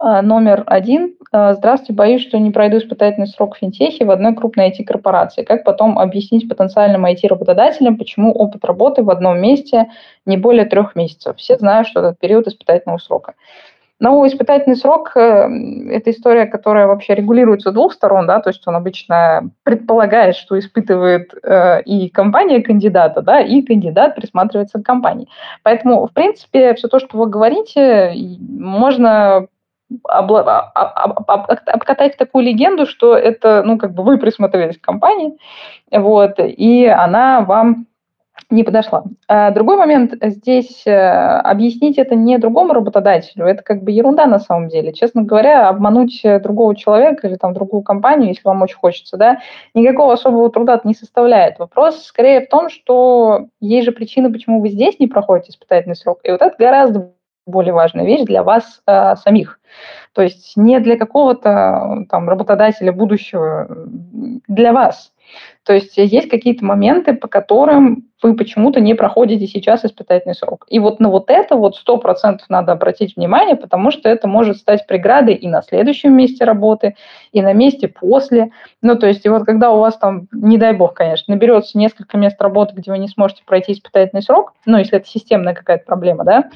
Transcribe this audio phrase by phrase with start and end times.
[0.00, 1.14] номер один.
[1.32, 5.42] А, здравствуйте, боюсь, что не пройду испытательный срок в финтехе в одной крупной IT-корпорации.
[5.42, 9.90] Как потом объяснить потенциальным IT-работодателям, почему опыт работы в одном месте
[10.26, 11.36] не более трех месяцев?
[11.36, 13.34] Все знают, что этот период испытательного срока.
[14.00, 15.20] Но испытательный срок э,–
[15.90, 20.58] это история, которая вообще регулируется с двух сторон, да, то есть он обычно предполагает, что
[20.58, 25.28] испытывает э, и компания кандидата, да, и кандидат присматривается к компании.
[25.62, 29.48] Поэтому, в принципе, все то, что вы говорите, можно
[30.08, 30.70] обла-
[31.66, 35.36] обкатать такую легенду, что это, ну, как бы вы присмотрелись к компании,
[35.90, 37.86] вот, и она вам
[38.48, 39.04] не подошла.
[39.28, 44.40] А другой момент здесь э, объяснить это не другому работодателю, это как бы ерунда на
[44.40, 44.92] самом деле.
[44.92, 49.38] Честно говоря, обмануть другого человека или там другую компанию, если вам очень хочется, да,
[49.74, 51.58] никакого особого труда не составляет.
[51.58, 56.20] Вопрос скорее в том, что есть же причины, почему вы здесь не проходите испытательный срок.
[56.24, 57.12] И вот это гораздо
[57.50, 59.60] более важная вещь для вас э, самих.
[60.14, 63.68] То есть не для какого-то там работодателя будущего,
[64.48, 65.12] для вас.
[65.64, 70.66] То есть есть какие-то моменты, по которым вы почему-то не проходите сейчас испытательный срок.
[70.68, 74.56] И вот на вот это вот сто процентов надо обратить внимание, потому что это может
[74.56, 76.96] стать преградой и на следующем месте работы,
[77.32, 78.50] и на месте после.
[78.82, 82.18] Ну, то есть, и вот когда у вас там, не дай бог, конечно, наберется несколько
[82.18, 86.24] мест работы, где вы не сможете пройти испытательный срок, ну, если это системная какая-то проблема,
[86.24, 86.50] да,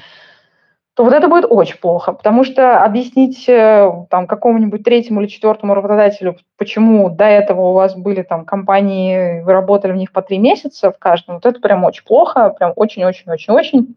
[0.95, 5.73] то вот это будет очень плохо, потому что объяснить э, там какому-нибудь третьему или четвертому
[5.73, 10.37] работодателю, почему до этого у вас были там компании, вы работали в них по три
[10.37, 13.95] месяца в каждом, вот это прям очень плохо, прям очень-очень-очень-очень.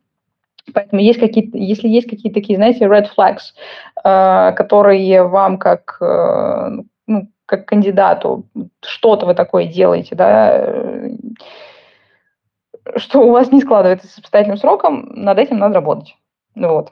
[0.75, 3.55] Поэтому есть какие-то, если есть какие-то такие, знаете, red flags,
[4.05, 8.45] э, которые вам как, э, ну, как кандидату
[8.85, 10.69] что-то вы такое делаете, да,
[12.97, 16.17] что у вас не складывается с испытательным сроком, над этим надо работать.
[16.59, 16.91] Вот.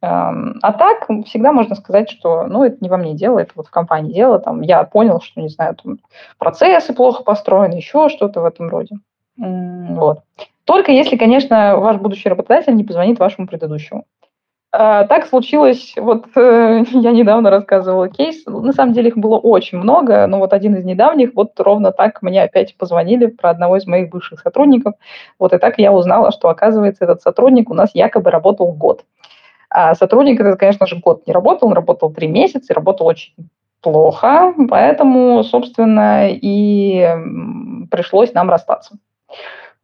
[0.00, 3.70] А так всегда можно сказать, что ну, это не во мне дело, это вот в
[3.70, 4.38] компании дело.
[4.38, 5.98] Там, я понял, что, не знаю, там,
[6.38, 8.96] процессы плохо построены, еще что-то в этом роде.
[9.36, 10.20] Вот.
[10.64, 14.04] Только если, конечно, ваш будущий работодатель не позвонит вашему предыдущему.
[14.72, 19.78] А, так случилось, вот э, я недавно рассказывала кейс, на самом деле их было очень
[19.78, 23.86] много, но вот один из недавних, вот ровно так мне опять позвонили про одного из
[23.86, 24.94] моих бывших сотрудников,
[25.38, 29.04] вот и так я узнала, что, оказывается, этот сотрудник у нас якобы работал год.
[29.70, 33.34] А сотрудник этот, конечно же, год не работал, он работал три месяца и работал очень
[33.80, 37.08] плохо, поэтому, собственно, и
[37.90, 38.98] пришлось нам расстаться.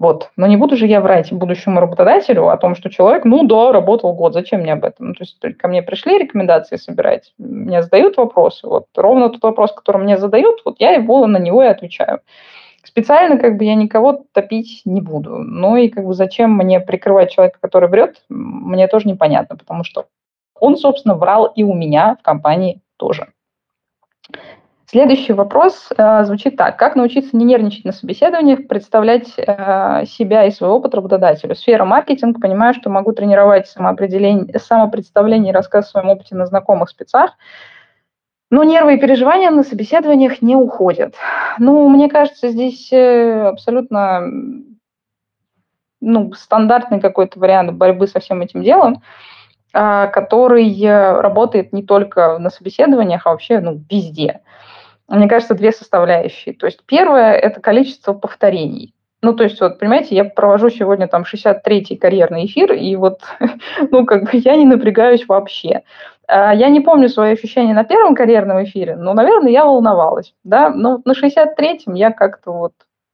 [0.02, 0.32] Вот.
[0.36, 4.12] Но не буду же я врать будущему работодателю о том, что человек, ну да, работал
[4.14, 5.10] год, зачем мне об этом?
[5.10, 9.70] Ну, то есть ко мне пришли рекомендации собирать, мне задают вопросы, вот ровно тот вопрос,
[9.70, 12.18] который мне задают, вот я его на него и отвечаю.
[12.82, 15.38] Специально как бы я никого топить не буду.
[15.38, 20.06] Ну и как бы зачем мне прикрывать человека, который врет, мне тоже непонятно, потому что
[20.58, 23.28] он, собственно, врал и у меня в компании тоже.
[24.92, 26.78] Следующий вопрос э, звучит так.
[26.78, 31.54] Как научиться не нервничать на собеседованиях, представлять э, себя и свой опыт работодателю?
[31.54, 32.38] Сфера маркетинг.
[32.42, 37.30] Понимаю, что могу тренировать самоопределение, самопредставление и рассказ о своем опыте на знакомых спецах.
[38.50, 41.14] Но нервы и переживания на собеседованиях не уходят.
[41.58, 44.26] Ну, мне кажется, здесь э, абсолютно
[46.02, 49.02] ну, стандартный какой-то вариант борьбы со всем этим делом,
[49.72, 54.42] а, который работает не только на собеседованиях, а вообще ну, везде.
[55.12, 56.54] Мне кажется, две составляющие.
[56.54, 58.94] То есть первое– это количество повторений.
[59.20, 63.20] Ну, то есть, вот, понимаете, я провожу сегодня там 63-й карьерный эфир, и вот,
[63.90, 65.82] ну, как бы я не напрягаюсь вообще.
[66.26, 70.70] А, я не помню свои ощущения на первом карьерном эфире, но, наверное, я волновалась, да,
[70.70, 72.72] но на 63-м я как-то вот,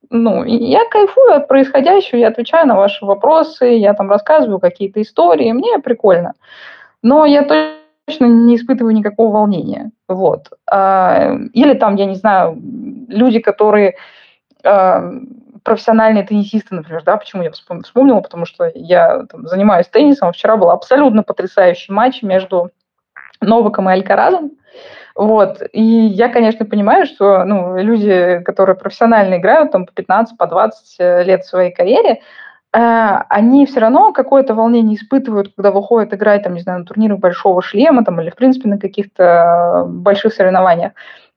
[0.09, 5.51] ну, я кайфую от происходящего, я отвечаю на ваши вопросы, я там рассказываю какие-то истории,
[5.51, 6.35] мне прикольно.
[7.03, 7.78] Но я точно
[8.21, 10.49] не испытываю никакого волнения, вот.
[10.71, 12.61] А, или там, я не знаю,
[13.09, 13.97] люди, которые
[14.65, 15.13] а,
[15.63, 20.71] профессиональные теннисисты, например, да, почему я вспомнила, потому что я там, занимаюсь теннисом, вчера был
[20.71, 22.71] абсолютно потрясающий матч между
[23.41, 24.53] Новаком и Алькаразом.
[25.15, 25.63] Вот.
[25.73, 30.97] И я, конечно, понимаю, что ну, люди, которые профессионально играют там, по 15, по 20
[31.01, 32.21] э, лет в своей карьере,
[32.73, 37.63] они все равно какое-то волнение испытывают, когда выходят играть, там, не знаю, на турнирах большого
[37.63, 40.93] шлема там, или, в принципе, на каких-то больших соревнованиях.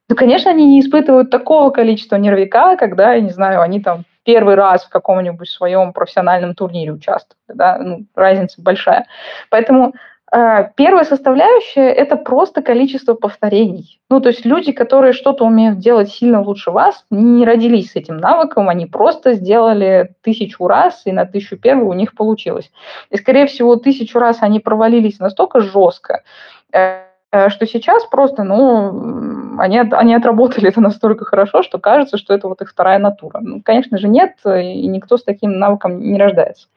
[0.09, 4.55] Ну, конечно, они не испытывают такого количества нервика, когда, я не знаю, они там первый
[4.55, 7.57] раз в каком-нибудь своем профессиональном турнире участвовали.
[7.57, 7.77] Да?
[7.77, 9.05] Ну, разница большая.
[9.49, 9.93] Поэтому
[10.31, 13.99] первая составляющая– это просто количество повторений.
[14.09, 18.17] Ну, то есть люди, которые что-то умеют делать сильно лучше вас, не родились с этим
[18.17, 22.71] навыком, они просто сделали тысячу раз, и на тысячу первую у них получилось.
[23.09, 26.23] И, скорее всего, тысячу раз они провалились настолько жестко,
[26.71, 27.01] э,
[27.49, 32.61] что сейчас просто, ну, они, они отработали это настолько хорошо, что кажется, что это вот
[32.61, 33.39] их вторая натура.
[33.41, 36.67] Ну, конечно же, нет, и никто с таким навыком не рождается.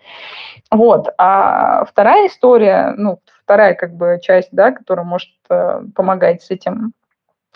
[0.70, 1.08] Вот.
[1.18, 6.92] А вторая история, ну, вторая как бы часть, да, которая может э, помогать с этим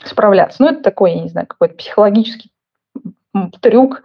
[0.04, 0.62] справляться.
[0.62, 2.50] Ну, это такой, я не знаю, какой-то психологический
[3.60, 4.02] трюк.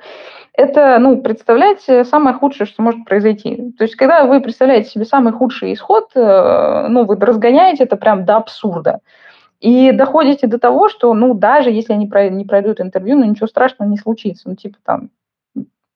[0.54, 3.74] Это, ну, представлять самое худшее, что может произойти.
[3.78, 8.26] То есть, когда вы представляете себе самый худший исход, э, ну, вы разгоняете это прям
[8.26, 9.00] до абсурда.
[9.60, 13.90] И доходите до того, что, ну, даже если они не пройдут интервью, ну, ничего страшного
[13.90, 14.50] не случится.
[14.50, 15.10] Ну, типа там,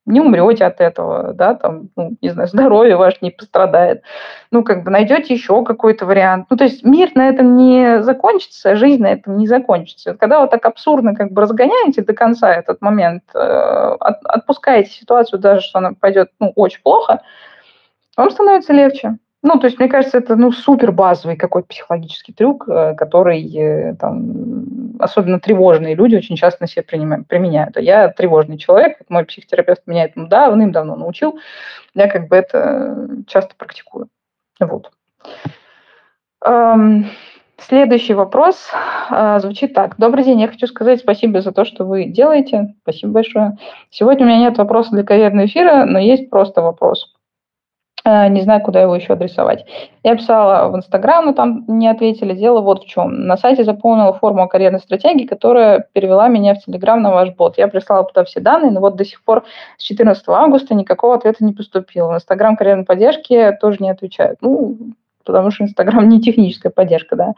[0.08, 4.04] не умрете от этого, да, там, ну, не знаю, здоровье ваше не пострадает.
[4.52, 6.48] Ну, как бы найдете еще какой-то вариант.
[6.50, 10.16] Ну, то есть мир на этом не закончится, жизнь на этом не закончится.
[10.16, 15.40] Когда вы так абсурдно как бы разгоняете до конца этот момент, э, от, отпускаете ситуацию
[15.40, 17.22] даже, что она пойдет, ну, очень плохо,
[18.16, 19.18] вам становится легче.
[19.44, 23.96] Ну, то есть, мне кажется, это, ну, супер базовый какой-то психологический трюк, э, который, э,
[23.96, 27.78] там, особенно тревожные люди очень часто на себе применяют.
[27.78, 31.40] А я тревожный человек, мой психотерапевт меня этому давным-давно научил,
[31.94, 34.10] я как бы это часто практикую.
[34.60, 34.92] Вот.
[37.60, 38.70] Следующий вопрос
[39.10, 39.98] э, звучит так.
[39.98, 42.76] Добрый день, я хочу сказать спасибо за то, что вы делаете.
[42.84, 43.58] Спасибо большое.
[43.90, 47.17] Сегодня у меня нет вопроса для карьерного эфира, но есть просто вопрос.
[48.08, 49.66] Э, не знаю, куда его еще адресовать.
[50.04, 52.34] Я писала в Инстаграм, но там не ответили.
[52.34, 53.28] Дело вот в чем.
[53.28, 57.58] На сайте заполнила форму о карьерной стратегии, которая перевела меня в Телеграм на ваш бот.
[57.58, 59.44] Я прислала туда все данные, но вот до сих пор
[59.78, 62.14] с 14 августа никакого ответа не поступило.
[62.14, 64.40] В Инстаграм карьерной поддержки тоже не отвечают.
[64.42, 64.78] Ну,
[65.26, 67.34] потому что Инстаграм не техническая поддержка, да.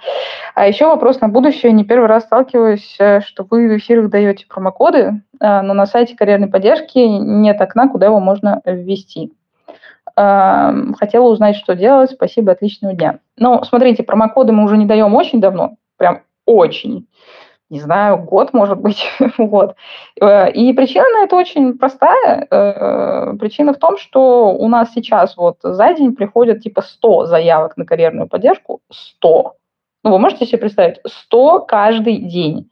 [0.54, 1.71] А еще вопрос на будущее.
[1.71, 5.00] Не первый раз сталкиваюсь, э, что вы в эфирах даете промокоды,
[5.42, 9.31] э, но на сайте карьерной поддержки нет окна, куда его можно ввести.
[10.19, 12.11] Хотела узнать, что делать.
[12.11, 13.19] Спасибо, отличного дня.
[13.38, 17.07] Ну, смотрите, промокоды мы уже не даем очень давно, прям очень.
[17.69, 19.07] Не знаю, год, может быть.
[19.38, 19.76] вот.
[20.19, 22.47] Э, и причина на это очень простая.
[22.49, 27.78] Э, причина в том, что у нас сейчас вот за день приходят типа 100 заявок
[27.78, 28.81] на карьерную поддержку.
[28.92, 29.54] 100.
[30.04, 30.99] Ну, вы можете себе представить?
[31.06, 32.71] 100 каждый день.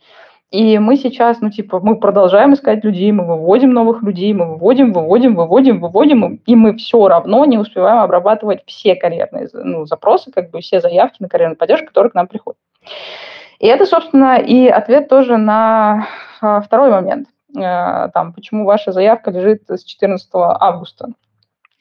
[0.49, 4.93] И мы сейчас, ну, типа, мы продолжаем искать людей, мы выводим новых людей, мы выводим,
[4.93, 10.49] выводим, выводим, выводим, и мы все равно не успеваем обрабатывать все карьерные ну, запросы, как
[10.51, 12.57] бы все заявки на карьерную поддержку, которые к нам приходят.
[13.59, 16.07] И это, собственно, и ответ тоже на
[16.39, 17.27] а, второй момент.
[17.57, 21.09] А, там, почему ваша заявка лежит с 14 августа.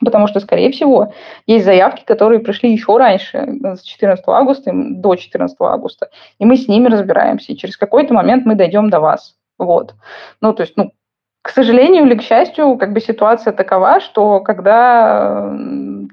[0.05, 1.13] Потому что, скорее всего,
[1.47, 6.69] есть заявки, которые пришли еще раньше, с 14 августа до 14 августа, и мы с
[6.69, 9.37] ними разбираемся, и через какой-то момент мы дойдем до вас.
[9.59, 9.95] Вот.
[10.43, 10.93] Ну, то есть, ну,
[11.41, 15.57] к сожалению или к счастью, как бы ситуация такова, что когда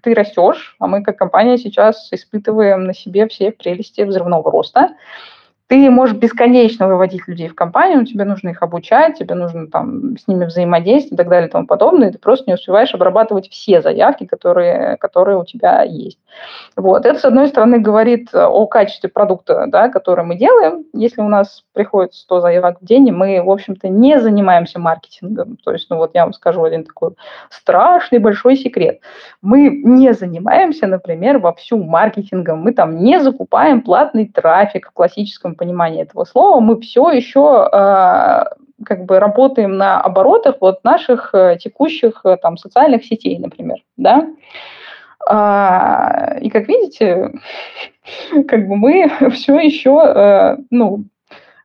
[0.03, 4.91] ты растешь, а мы как компания сейчас испытываем на себе все прелести взрывного роста,
[5.73, 10.27] ты можешь бесконечно выводить людей в компанию, тебе нужно их обучать, тебе нужно там с
[10.27, 13.81] ними взаимодействовать и так далее и тому подобное, и ты просто не успеваешь обрабатывать все
[13.81, 16.19] заявки, которые, которые у тебя есть.
[16.75, 17.07] Вот.
[17.07, 20.85] Это, с одной стороны, говорит о качестве продукта, да, который мы делаем.
[20.93, 25.71] Если у нас приходит 100 заявок в день, мы, в общем-то, не занимаемся маркетингом, то
[25.71, 27.13] есть, ну вот я вам скажу один такой
[27.49, 28.99] страшный большой секрет.
[29.41, 36.03] Мы не занимаемся, например, вовсю маркетингом, мы там не закупаем платный трафик в классическом понимании
[36.03, 38.43] этого слова, мы все еще э,
[38.86, 44.27] как бы работаем на оборотах вот наших э, текущих э, там социальных сетей, например, да.
[45.25, 47.32] А, и как видите,
[48.48, 51.05] как бы мы все еще, э, ну,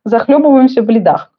[0.05, 1.31] захлебываемся в лидах.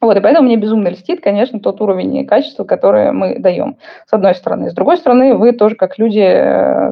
[0.00, 3.76] Вот, и поэтому мне безумно льстит, конечно, тот уровень и качество, которое мы даем,
[4.08, 4.68] с одной стороны.
[4.68, 6.26] С другой стороны, вы тоже, как люди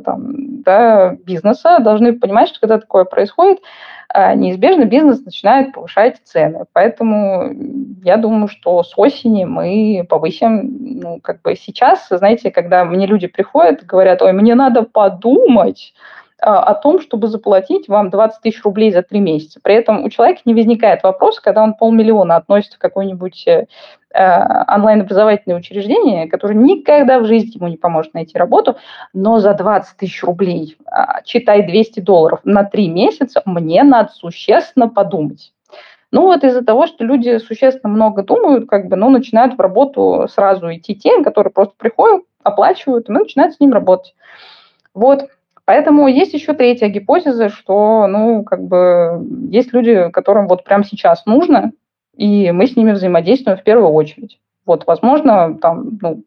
[0.04, 3.58] там, да, бизнеса, должны понимать, что когда такое происходит,
[4.14, 6.64] неизбежно бизнес начинает повышать цены.
[6.72, 7.50] Поэтому
[8.02, 13.26] я думаю, что с осени мы повысим, ну, как бы сейчас, знаете, когда мне люди
[13.26, 18.92] приходят, говорят, ой, мне надо подумать, а, о том, чтобы заплатить вам 20 тысяч рублей
[18.92, 19.60] за три месяца.
[19.62, 23.66] При этом у человека не возникает вопроса, когда он полмиллиона относит в какое-нибудь э,
[24.14, 28.76] э, онлайн-образовательное учреждение, которое никогда в жизни ему не поможет найти работу,
[29.12, 34.88] но за 20 тысяч рублей, э, читай 200 долларов на три месяца, мне надо существенно
[34.88, 35.52] подумать.
[36.12, 40.26] Ну вот из-за того, что люди существенно много думают, как бы, ну, начинают в работу
[40.28, 44.14] сразу идти те, которые просто приходят, оплачивают, и мы начинаем с ним работать.
[44.92, 45.28] Вот,
[45.70, 51.26] Поэтому есть еще третья гипотеза, что, ну, как бы, есть люди, которым вот прямо сейчас
[51.26, 51.70] нужно,
[52.16, 54.40] и мы с ними взаимодействуем в первую очередь.
[54.66, 56.24] Вот, возможно, там, ну,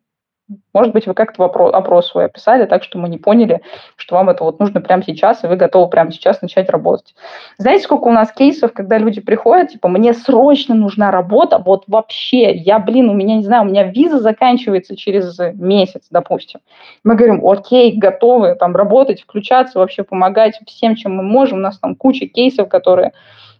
[0.73, 3.61] может быть, вы как-то опрос свой описали так, что мы не поняли,
[3.95, 7.15] что вам это вот нужно прямо сейчас, и вы готовы прямо сейчас начать работать.
[7.57, 12.53] Знаете, сколько у нас кейсов, когда люди приходят, типа, мне срочно нужна работа, вот вообще,
[12.53, 16.59] я, блин, у меня, не знаю, у меня виза заканчивается через месяц, допустим.
[17.03, 21.59] Мы говорим, окей, готовы там работать, включаться, вообще помогать всем, чем мы можем.
[21.59, 23.13] У нас там куча кейсов, которые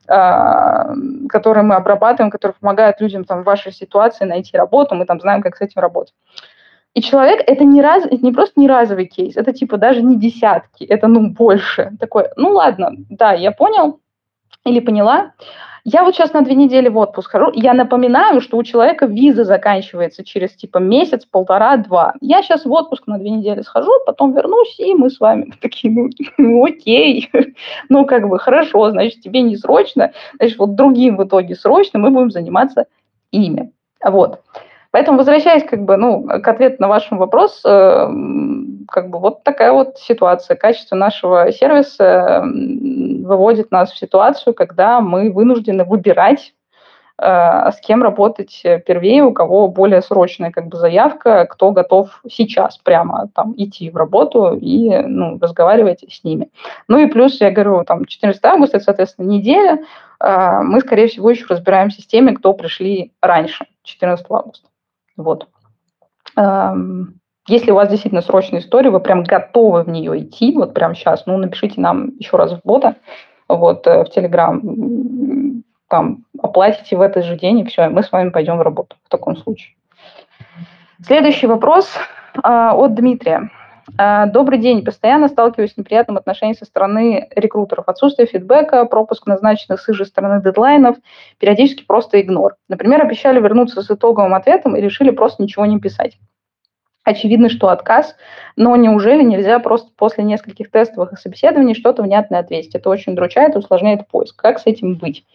[0.05, 0.93] а,
[1.29, 5.41] которые мы обрабатываем, которые помогают людям там, в вашей ситуации найти работу, мы там знаем,
[5.41, 6.13] как с этим работать.
[6.93, 10.15] И человек, это не, раз, это не просто не разовый кейс, это типа даже не
[10.17, 11.91] десятки, это ну больше.
[12.00, 14.00] Такой, ну ладно, да, я понял
[14.63, 15.33] или поняла.
[15.85, 17.51] Я вот сейчас на две недели в отпуск хожу.
[17.53, 22.13] Я напоминаю, что у человека виза заканчивается через типа месяц, полтора, два.
[22.21, 25.93] Я сейчас в отпуск на две недели схожу, потом вернусь, и мы с вами такие,
[25.93, 27.29] ну, ну окей.
[27.89, 32.12] ну, как бы, хорошо, значит, тебе не срочно, значит, вот другим в итоге срочно мы
[32.12, 32.85] будем заниматься
[33.31, 33.73] ими.
[34.01, 34.41] Вот.
[34.93, 38.07] Поэтому, возвращаясь как бы, ну, к ответу на ваш вопрос, э,
[38.88, 40.55] как бы вот такая вот ситуация.
[40.55, 46.53] Качество нашего сервиса выводит нас в ситуацию, когда мы вынуждены выбирать,
[47.19, 47.25] э,
[47.71, 53.29] с кем работать первее, у кого более срочная как бы заявка, кто готов сейчас прямо
[53.33, 56.50] там идти в работу и ну, разговаривать с ними.
[56.88, 59.79] Ну и плюс, я говорю, там 14 августа, это, соответственно, неделя,
[60.19, 64.67] э, мы, скорее всего, еще разбираемся с теми, кто пришли раньше, 14 августа.
[65.17, 65.48] Вот.
[66.36, 70.96] Эм, если у вас действительно срочная история, вы прям готовы в нее идти, вот прямо
[70.96, 72.96] сейчас, ну, напишите нам еще раз в бота,
[73.50, 74.62] вот, э, в Телеграм,
[75.89, 78.96] там, оплатите в этот же день, и все, и мы с вами пойдем в работу
[79.03, 79.75] в таком случае.
[81.05, 81.89] Следующий вопрос
[82.36, 83.51] э, от Дмитрия.
[83.95, 84.83] А, добрый день.
[84.83, 87.88] Постоянно сталкиваюсь с неприятным отношением со стороны рекрутеров.
[87.88, 90.97] Отсутствие фидбэка, пропуск назначенных с их же стороны дедлайнов,
[91.38, 92.55] периодически просто игнор.
[92.67, 96.17] Например, обещали вернуться с итоговым ответом и решили просто ничего не писать.
[97.03, 98.15] Очевидно, что отказ,
[98.55, 102.75] но неужели нельзя просто после нескольких тестовых и собеседований что-то внятное ответить?
[102.75, 104.41] Это очень удручает и усложняет поиск.
[104.41, 105.25] Как с этим быть?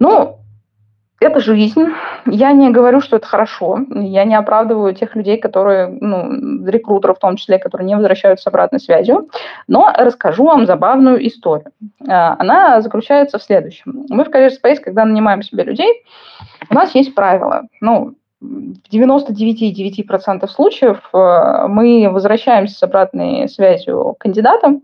[0.00, 0.40] Ну,
[1.24, 1.86] это жизнь.
[2.26, 3.78] Я не говорю, что это хорошо.
[3.90, 8.46] Я не оправдываю тех людей, которые, ну, рекрутеров в том числе, которые не возвращаются с
[8.46, 9.28] обратной связью.
[9.68, 11.70] Но расскажу вам забавную историю.
[12.08, 14.04] А, она заключается в следующем.
[14.08, 16.04] Мы в Career Space, когда нанимаем себе людей,
[16.70, 17.62] у нас есть правила.
[17.80, 24.82] Ну, в 99,9% случаев э, мы возвращаемся с обратной связью к кандидатам,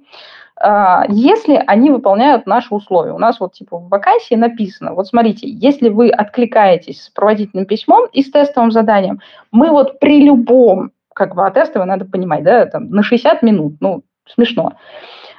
[1.09, 3.13] если они выполняют наши условия.
[3.13, 8.07] У нас вот типа в вакансии написано, вот смотрите, если вы откликаетесь с проводительным письмом
[8.13, 9.21] и с тестовым заданием,
[9.53, 13.77] мы вот при любом, как бы, а тестовое надо понимать, да, там, на 60 минут,
[13.81, 14.75] ну, смешно.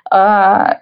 [0.10, 0.80] А,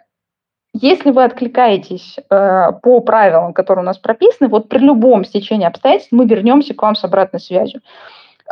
[0.73, 6.11] если вы откликаетесь э, по правилам, которые у нас прописаны, вот при любом стечении обстоятельств
[6.11, 7.87] мы вернемся к вам с обратной связью а,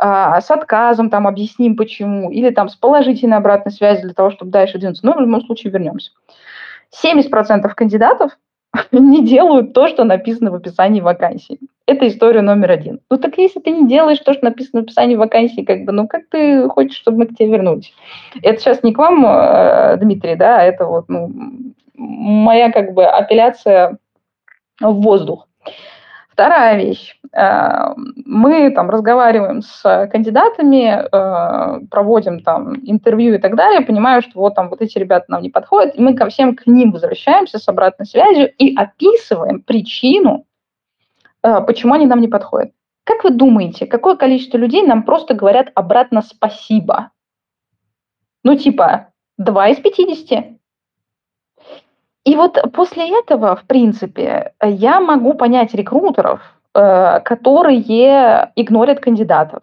[0.00, 4.78] с отказом, там, объясним почему, или там с положительной обратной связью для того, чтобы дальше
[4.78, 5.04] двинуться.
[5.04, 6.12] Но в любом случае вернемся.
[7.04, 8.38] 70% кандидатов
[8.92, 11.58] не делают то, что написано в описании вакансии.
[11.86, 13.00] Это история номер один.
[13.10, 16.06] Ну так если ты не делаешь то, что написано в описании вакансии, как бы, ну
[16.06, 17.94] как ты хочешь, чтобы мы к тебе вернулись?
[18.42, 21.32] Это сейчас не к вам, э, Дмитрий, да, это вот ну,
[21.94, 23.98] моя как бы апелляция
[24.80, 25.48] в воздух.
[26.38, 27.16] Вторая вещь.
[27.32, 34.38] Э, мы там разговариваем с кандидатами, э, проводим там интервью и так далее, понимаю, что
[34.38, 37.58] вот там вот эти ребята нам не подходят, и мы ко всем к ним возвращаемся
[37.58, 40.46] с обратной связью и описываем причину,
[41.42, 42.70] э, почему они нам не подходят.
[43.02, 47.10] Как вы думаете, какое количество людей нам просто говорят обратно спасибо?
[48.44, 50.57] Ну, типа, 2 из 50.
[52.28, 56.40] И вот после этого, в принципе, я могу понять рекрутеров,
[56.74, 57.80] э, которые
[58.54, 59.62] игнорят кандидатов.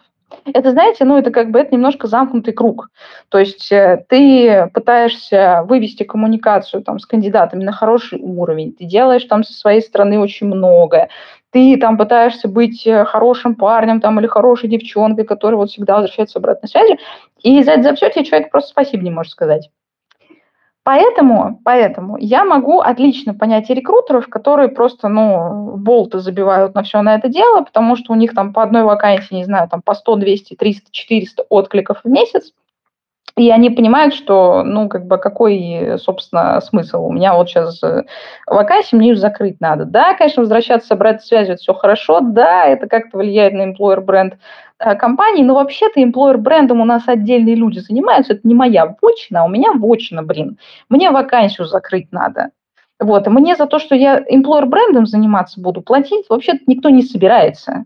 [0.52, 2.90] Это, знаете, ну, это как бы это немножко замкнутый круг.
[3.30, 9.26] То есть э, ты пытаешься вывести коммуникацию там, с кандидатами на хороший уровень, ты делаешь
[9.26, 11.10] там со своей стороны очень многое,
[11.52, 16.40] ты там пытаешься быть э, хорошим парнем там, или хорошей девчонкой, которая вот всегда возвращается
[16.40, 16.98] обратной связи,
[17.44, 19.70] и за это за все тебе человек просто спасибо не может сказать.
[20.86, 27.02] Поэтому, поэтому я могу отлично понять и рекрутеров, которые просто, ну, болты забивают на все
[27.02, 29.96] на это дело, потому что у них там по одной вакансии, не знаю, там по
[29.96, 32.54] 100, 200, 300, 400 откликов в месяц,
[33.36, 37.06] и они понимают, что, ну, как бы, какой, собственно, смысл?
[37.06, 38.04] У меня вот сейчас э,
[38.46, 39.86] вакансия, мне ее закрыть надо.
[39.86, 42.20] Да, конечно, возвращаться, собрать связи, это все хорошо.
[42.22, 44.36] Да, это как-то влияет на employer бренд
[44.80, 48.34] э, компании, но вообще-то employer брендом у нас отдельные люди занимаются.
[48.34, 50.58] Это не моя вочина, а у меня вочина, блин.
[50.90, 52.52] Мне вакансию закрыть надо.
[53.00, 57.04] Вот, и мне за то, что я employer брендом заниматься буду, платить вообще-то никто не
[57.04, 57.86] собирается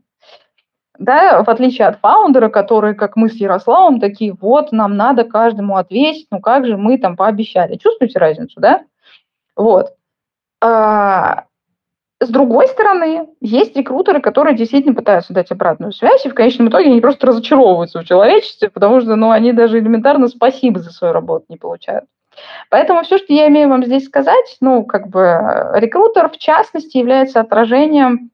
[0.99, 5.77] да, в отличие от фаундера, которые, как мы с Ярославом, такие, вот, нам надо каждому
[5.77, 7.77] ответить, ну как же мы там пообещали.
[7.77, 8.83] Чувствуете разницу, да?
[9.55, 9.95] Вот.
[10.61, 11.45] А,
[12.21, 16.87] с другой стороны, есть рекрутеры, которые действительно пытаются дать обратную связь, и в конечном итоге
[16.87, 21.45] они просто разочаровываются в человечестве, потому что ну, они даже элементарно спасибо за свою работу
[21.49, 22.05] не получают.
[22.69, 25.21] Поэтому все, что я имею вам здесь сказать, ну, как бы
[25.75, 28.31] рекрутер, в частности, является отражением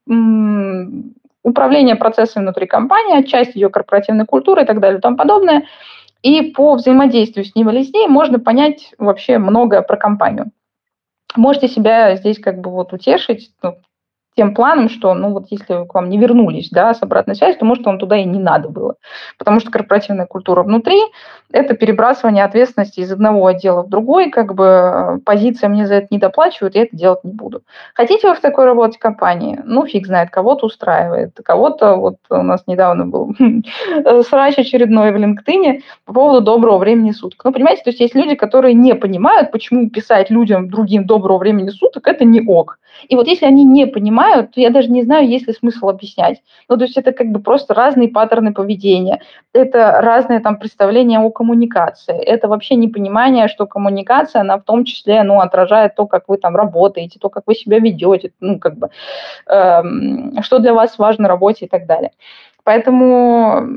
[1.44, 5.66] управление процессами внутри компании, часть ее корпоративной культуры и так далее и тому подобное.
[6.24, 10.52] И по взаимодействию с ним или с ней можно понять вообще многое про компанию.
[11.36, 13.78] Можете себя здесь как бы вот утешить, ну,
[14.36, 17.66] тем планом, что, ну, вот если к вам не вернулись, да, с обратной связью, то,
[17.66, 18.96] может, вам туда и не надо было.
[19.38, 21.00] Потому что корпоративная культура внутри–
[21.52, 26.08] это перебрасывание ответственности из одного отдела в другой, как бы э, позиция «мне за это
[26.10, 27.62] не доплачивают, я это делать не буду».
[27.94, 29.62] Хотите вы в такой работе компании?
[29.64, 33.34] Ну, фиг знает, кого-то устраивает, кого-то, вот у нас недавно был
[34.24, 37.42] срач очередной в LinkedIn по поводу доброго времени суток.
[37.46, 41.70] Ну, понимаете, то есть есть люди, которые не понимают, почему писать людям другим доброго времени
[41.70, 42.80] суток– это не ок.
[43.08, 46.42] И вот если они не понимают, то я даже не знаю, есть ли смысл объяснять.
[46.70, 49.22] Ну, то есть это как бы просто разные паттерны поведения,
[49.54, 55.24] это разное там представление о коммуникации, это вообще непонимание, что коммуникация, она в том числе,
[55.24, 58.90] ну, отражает то, как вы там работаете, то, как вы себя ведете, ну, как бы,
[59.48, 62.12] эм, что для вас важно в работе и так далее.
[62.64, 63.68] Поэтому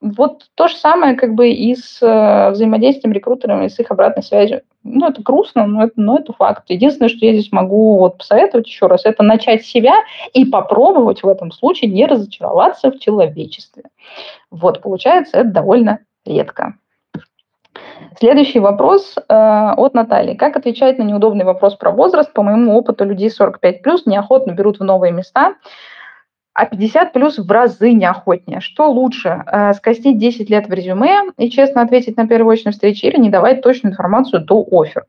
[0.00, 4.22] вот то же самое как бы и с э, взаимодействием рекрутерами, и с их обратной
[4.22, 4.62] связью.
[4.84, 6.64] Ну, это грустно, но это, но это факт.
[6.68, 9.94] Единственное, что я здесь могу вот посоветовать еще раз, это начать себя
[10.32, 13.84] и попробовать в этом случае не разочароваться в человечестве.
[14.50, 16.74] Вот, получается, это довольно редко.
[18.18, 19.22] Следующий вопрос э,
[19.76, 20.34] от Натальи.
[20.34, 22.32] Как отвечать на неудобный вопрос про возраст?
[22.32, 25.54] По моему опыту, людей 45+, неохотно берут в новые места
[26.58, 28.58] а 50 плюс в разы неохотнее.
[28.58, 33.06] Что лучше, э, скостить 10 лет в резюме и честно ответить на первую очную встречу
[33.06, 35.06] или не давать точную информацию до оффера?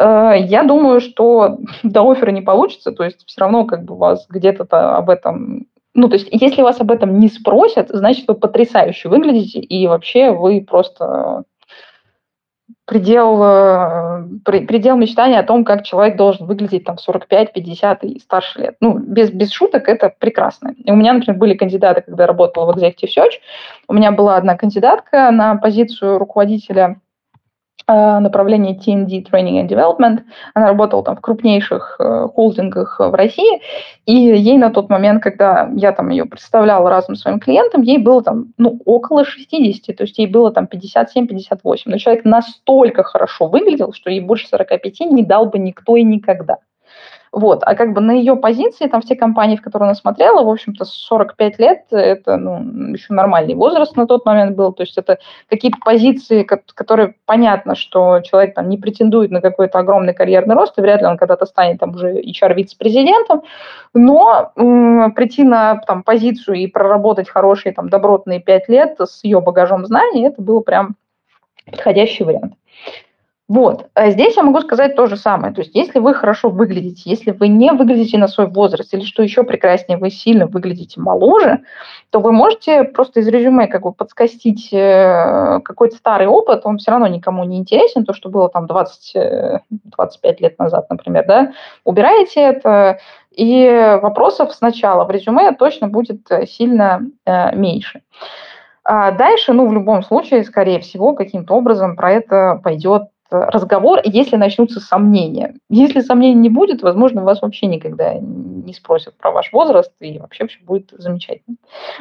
[0.00, 4.26] Э, я думаю, что до оффера не получится, то есть все равно как бы вас
[4.30, 5.66] где-то об этом...
[5.92, 10.30] Ну, то есть если вас об этом не спросят, значит, вы потрясающе выглядите, и вообще
[10.30, 11.44] вы просто
[12.86, 18.60] предел, э, предел мечтания о том, как человек должен выглядеть там 45, 50 и старше
[18.60, 18.76] лет.
[18.80, 20.74] Ну, без, без шуток это прекрасно.
[20.84, 23.40] И у меня, например, были кандидаты, когда я работала в Executive Search,
[23.88, 27.00] у меня была одна кандидатка на позицию руководителя
[27.92, 30.20] направление TND Training and Development.
[30.54, 33.60] Она работала там в крупнейших э, холдингах в России,
[34.06, 38.22] и ей на тот момент, когда я там ее представляла разным своим клиентам, ей было
[38.22, 41.82] там, ну, около 60, то есть ей было там 57-58.
[41.86, 46.58] Но человек настолько хорошо выглядел, что ей больше 45 не дал бы никто и никогда.
[47.34, 47.64] Вот.
[47.64, 50.84] А как бы на ее позиции, там все компании, в которые она смотрела, в общем-то,
[50.84, 54.72] 45 лет, это ну, еще нормальный возраст на тот момент был.
[54.72, 55.18] То есть это
[55.50, 60.80] какие-то позиции, которые понятно, что человек там не претендует на какой-то огромный карьерный рост, и
[60.80, 63.42] вряд ли он когда-то станет там уже HR-вице-президентом,
[63.94, 69.40] но м, прийти на там, позицию и проработать хорошие там добротные 5 лет с ее
[69.40, 70.94] багажом знаний, это было прям
[71.68, 72.54] подходящий вариант.
[73.46, 73.88] Вот.
[73.92, 75.52] А здесь я могу сказать то же самое.
[75.52, 79.22] То есть если вы хорошо выглядите, если вы не выглядите на свой возраст, или что
[79.22, 81.60] еще прекраснее, вы сильно выглядите моложе,
[82.08, 86.92] то вы можете просто из резюме как бы подскостить э, какой-то старый опыт, он все
[86.92, 89.16] равно никому не интересен, то, что было там 20,
[89.68, 91.52] 25 э, лет назад, например, да,
[91.84, 92.98] убираете это,
[93.30, 98.00] и вопросов сначала в резюме точно будет э, сильно меньше.
[98.84, 103.04] А дальше, ну, в любом случае, скорее всего, каким-то образом про это пойдет
[103.34, 105.54] разговор, если начнутся сомнения.
[105.68, 110.46] Если сомнений не будет, возможно, вас вообще никогда не спросят про ваш возраст, и вообще
[110.46, 111.56] все будет замечательно.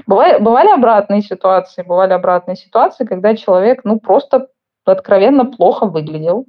[0.08, 4.48] Бывали, бывали обратные ситуации, бывали обратные ситуации, когда человек, ну, просто
[4.86, 6.46] откровенно плохо выглядел.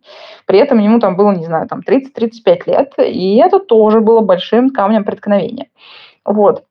[0.46, 4.70] При этом ему там было, не знаю, там 30-35 лет, и это тоже было большим
[4.70, 5.68] камнем преткновения.
[6.24, 6.64] Вот.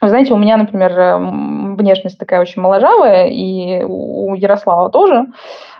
[0.00, 1.16] Вы знаете, у меня, например,
[1.76, 5.26] внешность такая очень моложавая, и у Ярослава тоже.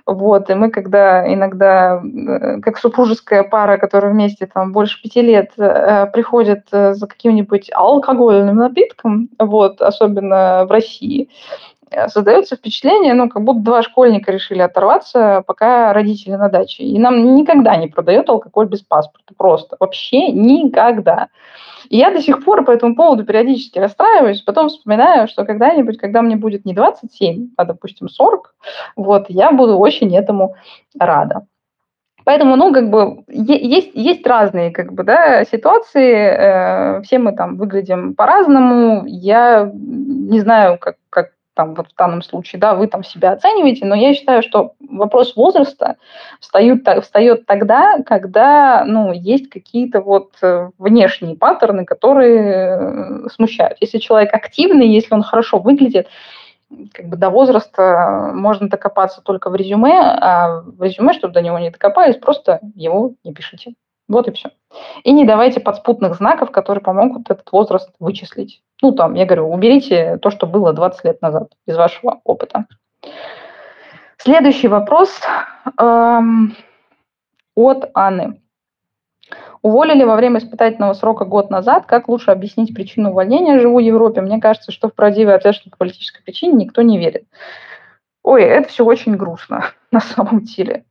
[0.06, 5.52] Вот, и мы когда иногда, э, как супружеская пара, которая вместе там больше пяти лет,
[5.56, 11.30] э, приходит э, за каким-нибудь алкогольным напитком, вот, особенно в России,
[12.08, 16.82] создается впечатление, ну, как будто два школьника решили оторваться, пока родители на даче.
[16.82, 19.32] И нам никогда не продают алкоголь без паспорта.
[19.36, 19.76] Просто.
[19.78, 21.28] Вообще никогда.
[21.88, 26.22] И я до сих пор по этому поводу периодически расстраиваюсь, потом вспоминаю, что когда-нибудь, когда
[26.22, 28.54] мне будет не 27, а, допустим, 40,
[28.96, 30.54] вот, я буду очень этому
[30.98, 31.46] рада.
[32.24, 37.56] Поэтому, ну, как бы, есть, есть разные, как бы, да, ситуации, э, все мы там
[37.56, 43.04] выглядим по-разному, я не знаю, как, как там вот в данном случае, да, вы там
[43.04, 45.96] себя оцениваете, но я считаю, что вопрос возраста
[46.40, 53.78] встает, встает тогда, когда, ну, есть какие-то вот э, внешние паттерны, которые э, смущают.
[53.80, 56.08] Если человек активный, если он хорошо выглядит,
[56.92, 61.58] как бы до возраста можно докопаться только в резюме, а в резюме, чтобы до него
[61.58, 63.74] не докопались, просто его не пишите.
[64.08, 64.50] Вот и все.
[65.02, 68.62] И не давайте подспутных знаков, которые помогут этот возраст вычислить.
[68.82, 72.66] Ну, там, я говорю, уберите то, что было 20 лет назад из вашего опыта.
[74.18, 75.20] Следующий вопрос
[75.78, 76.56] эм,
[77.54, 78.40] от Анны.
[79.62, 81.86] Уволили во время испытательного срока год назад.
[81.86, 83.58] Как лучше объяснить причину увольнения?
[83.58, 84.20] Живу в Европе.
[84.20, 87.24] Мне кажется, что в правдивый ответ, что по политической причине, никто не верит.
[88.24, 90.84] Ой, это все очень грустно на самом деле.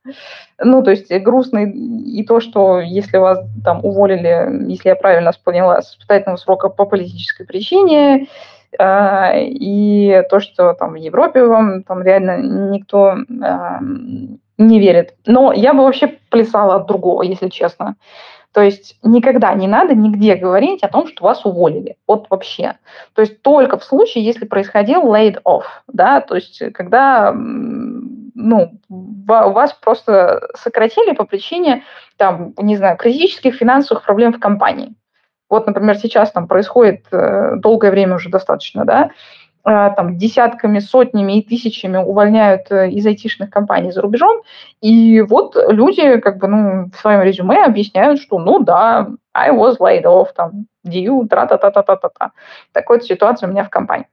[0.60, 5.82] Ну, то есть грустно и то, что если вас там уволили, если я правильно поняла,
[5.82, 8.28] с испытательного срока по политической причине,
[8.78, 12.38] э, и то, что там в Европе вам там реально
[12.72, 13.80] никто э,
[14.60, 15.16] не верит.
[15.26, 17.96] Но я бы вообще плясала от другого, если честно.
[18.54, 21.98] То есть никогда не надо нигде говорить о том, что вас уволили.
[22.08, 22.76] Вот вообще.
[23.14, 27.34] То есть только в случае, если происходил laid off, да, то есть когда
[28.36, 31.84] ну, вас просто сократили по причине,
[32.18, 34.94] там, не знаю, критических финансовых проблем в компании.
[35.50, 39.12] Вот, например, сейчас там происходит э, долгое время уже достаточно, да,
[39.64, 44.42] там, десятками, сотнями и тысячами увольняют э, из айтишных компаний за рубежом,
[44.82, 49.78] и вот люди как бы, ну, в своем резюме объясняют, что, ну да, I was
[49.80, 52.32] laid off, там, due, тра-та-та-та-та-та.
[52.74, 54.08] Такая ситуация у меня в компании.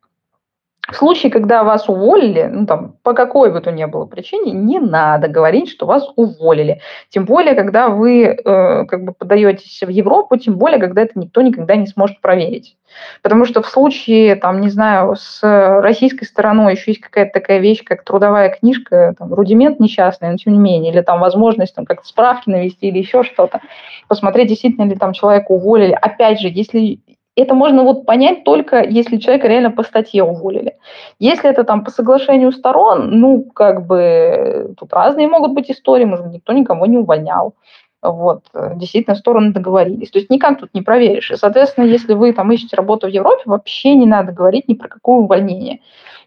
[0.90, 4.80] В случае, когда вас уволили, ну там, по какой бы то ни было причине, не
[4.80, 6.80] надо говорить, что вас уволили.
[7.10, 11.42] Тем более, когда вы э, как бы подаетесь в Европу, тем более, когда это никто
[11.42, 12.76] никогда не сможет проверить.
[13.22, 15.40] Потому что в случае, там, не знаю, с
[15.80, 20.54] российской стороной еще есть какая-то такая вещь, как трудовая книжка, там, рудимент несчастный, но тем
[20.54, 23.60] не менее, или там возможность там, как-то справки навести или еще что-то,
[24.08, 25.92] посмотреть, действительно ли там человека уволили.
[25.92, 26.98] Опять же, если
[27.40, 30.76] это можно вот понять только, если человека реально по статье уволили.
[31.18, 36.26] Если это там по соглашению сторон, ну, как бы тут разные могут быть истории, может
[36.26, 37.54] быть, никто никого не увольнял.
[38.02, 38.44] Вот,
[38.76, 40.10] действительно, стороны договорились.
[40.10, 41.30] То есть никак тут не проверишь.
[41.30, 44.88] И, соответственно, если вы там ищете работу в Европе, вообще не надо говорить ни про
[44.88, 45.80] какое увольнение.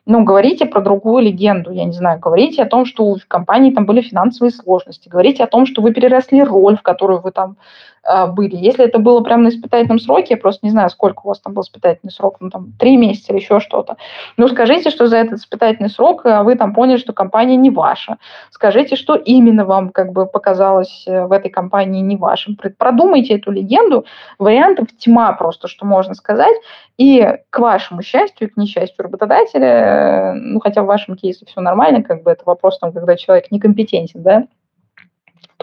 [0.06, 3.86] ну, говорите про другую легенду, я не знаю, говорите о том, что в компании там
[3.86, 7.58] были финансовые сложности, говорите о том, что вы переросли роль, в которую вы там
[8.28, 8.56] были.
[8.56, 11.54] Если это было прямо на испытательном сроке, я просто не знаю, сколько у вас там
[11.54, 13.98] был испытательный срок, ну, там, три месяца или еще что-то.
[14.38, 18.18] Ну, скажите, что за этот испытательный срок э, вы там поняли, что компания не ваша.
[18.52, 22.58] Скажите, что именно вам как бы показалось э, в этой компании не вашим.
[22.78, 24.06] Продумайте эту легенду.
[24.38, 26.56] Вариантов тьма просто, что можно сказать.
[26.98, 32.24] И к вашему счастью, к несчастью работодателя, ну, хотя в вашем кейсе все нормально, как
[32.24, 34.44] бы это вопрос, там, когда человек некомпетентен, да,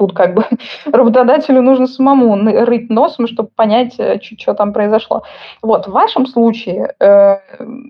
[0.00, 0.46] тут как бы
[0.86, 2.34] работодателю нужно самому
[2.64, 5.24] рыть носом, чтобы понять, э, что там произошло.
[5.60, 7.38] Вот, в вашем случае э,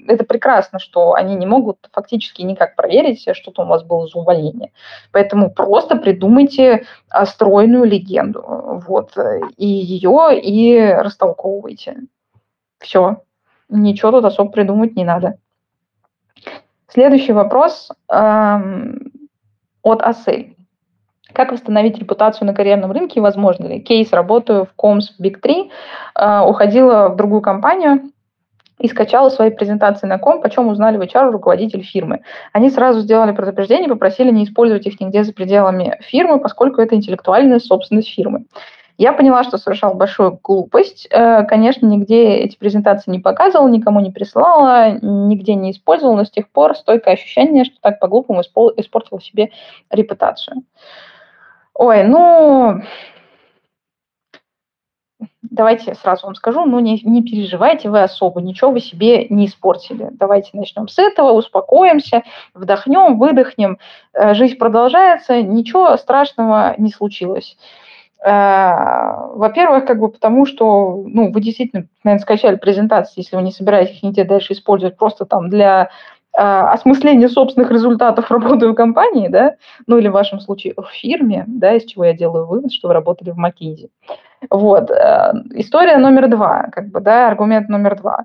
[0.08, 4.18] это прекрасно, что они не могут фактически никак проверить, что там у вас было за
[4.18, 4.72] увольнение.
[5.12, 6.84] Поэтому просто придумайте
[7.26, 8.42] стройную легенду,
[8.88, 9.12] вот,
[9.56, 11.96] и ее и растолковывайте.
[12.80, 13.18] Все.
[13.68, 15.36] Ничего тут особо придумать не надо.
[16.88, 19.12] Следующий вопрос эм,
[19.82, 20.56] от Асель.
[21.32, 23.80] Как восстановить репутацию на карьерном рынке возможно ли?
[23.80, 25.70] Кейс работаю в Coms Big 3,
[26.14, 28.10] э, уходила в другую компанию
[28.78, 32.22] и скачала свои презентации на ком, почем узнали в HR руководитель фирмы.
[32.52, 37.58] Они сразу сделали предупреждение, попросили не использовать их нигде за пределами фирмы, поскольку это интеллектуальная
[37.58, 38.46] собственность фирмы.
[38.96, 41.08] Я поняла, что совершал большую глупость.
[41.10, 46.30] Э, конечно, нигде эти презентации не показывала, никому не присылала, нигде не использовала, но с
[46.30, 49.52] тех пор стойкое ощущение, что так по-глупому испортила себе
[49.90, 50.64] репутацию.
[51.82, 52.82] Ой, ну,
[55.40, 60.10] давайте сразу вам скажу, ну не, не переживайте вы особо, ничего вы себе не испортили.
[60.12, 63.78] Давайте начнем с этого, успокоимся, вдохнем, выдохнем,
[64.12, 67.56] э, жизнь продолжается, ничего страшного не случилось.
[68.22, 73.52] Э, во-первых, как бы потому, что ну, вы действительно, наверное, скачали презентации, если вы не
[73.52, 75.88] собираетесь их нигде дальше использовать, просто там для
[76.40, 81.44] э, осмысления собственных результатов работы в компании, да, ну или в вашем случае в фирме,
[81.46, 83.90] да, из чего я делаю вывод, что вы работали в McKinsey.
[84.50, 84.90] Вот.
[84.90, 88.24] Э, история номер два, как бы, да, аргумент номер два.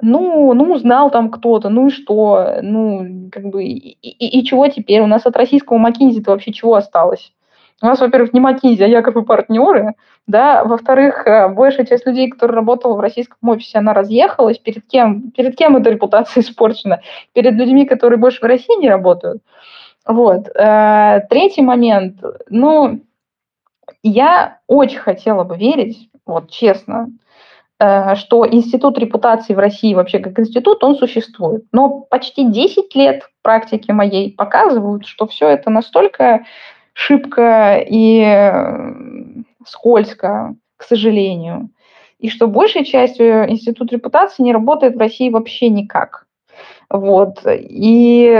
[0.00, 4.68] ну, ну, узнал там кто-то, ну и что, ну, как бы, и, и, и чего
[4.68, 5.00] теперь?
[5.00, 7.32] У нас от российского McKinsey-то вообще чего осталось?
[7.80, 9.94] У нас, во-первых, не McKinsey, а якобы партнеры,
[10.26, 14.58] да, во-вторых, э, большая часть людей, которые работала в российском офисе, она разъехалась.
[14.58, 15.32] Перед кем?
[15.32, 17.00] Перед кем эта репутация испорчена?
[17.32, 19.42] Перед людьми, которые больше в России не работают.
[20.06, 20.48] Вот.
[20.54, 22.22] Э, третий момент.
[22.48, 23.00] Ну,
[24.02, 27.08] я очень хотела бы верить, вот честно,
[27.78, 31.64] э, что институт репутации в России вообще как институт, он существует.
[31.72, 36.44] Но почти 10 лет практики моей показывают, что все это настолько
[36.92, 41.70] шибко и скользко, к сожалению.
[42.18, 46.26] И что большей частью институт репутации не работает в России вообще никак.
[46.92, 47.38] Вот.
[47.46, 48.30] И,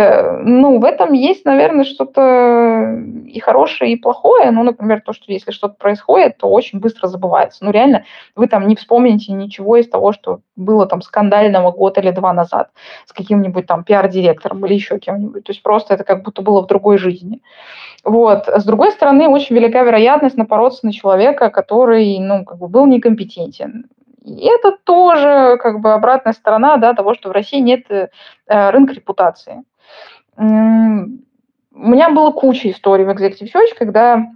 [0.43, 4.51] ну, в этом есть, наверное, что-то и хорошее, и плохое.
[4.51, 7.65] Ну, например, то, что если что-то происходит, то очень быстро забывается.
[7.65, 8.05] Ну, реально,
[8.37, 12.71] вы там не вспомните ничего из того, что было там скандального год или два назад
[13.07, 15.45] с каким-нибудь там пиар-директором или еще кем-нибудь.
[15.45, 17.41] То есть просто это как будто было в другой жизни.
[18.05, 18.49] Вот.
[18.49, 23.87] С другой стороны, очень велика вероятность напороться на человека, который, ну, как бы был некомпетентен
[24.25, 28.09] и это тоже как бы обратная сторона да, того, что в России нет э,
[28.47, 29.65] рынка репутации.
[30.37, 34.27] У меня было куча историй в Executive Search, когда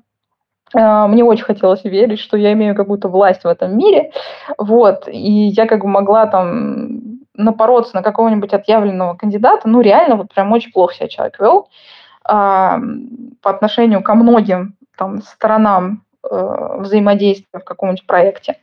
[0.74, 4.12] э, мне очень хотелось верить, что я имею какую-то власть в этом мире,
[4.58, 10.32] вот, и я как бы могла там напороться на какого-нибудь отъявленного кандидата, ну, реально, вот
[10.32, 11.68] прям очень плохо себя человек вел.
[12.28, 12.76] Э,
[13.42, 18.56] по отношению ко многим там сторонам э, взаимодействия в каком-нибудь проекте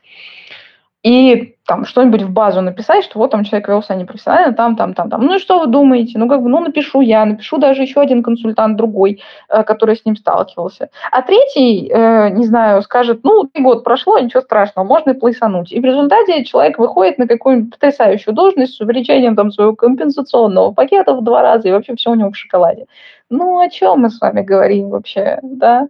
[1.04, 4.94] и там что-нибудь в базу написать, что вот там человек вел себя непрофессионально, там, там,
[4.94, 5.20] там, там.
[5.20, 6.18] Ну и что вы думаете?
[6.18, 10.04] Ну как бы, ну напишу я, напишу даже еще один консультант другой, э, который с
[10.06, 10.88] ним сталкивался.
[11.12, 15.72] А третий, э, не знаю, скажет, ну год прошло, ничего страшного, можно и плейсануть.
[15.72, 21.14] И в результате человек выходит на какую-нибудь потрясающую должность с увеличением там своего компенсационного пакета
[21.14, 22.86] в два раза, и вообще все у него в шоколаде
[23.30, 25.88] ну, о чем мы с вами говорим вообще, да?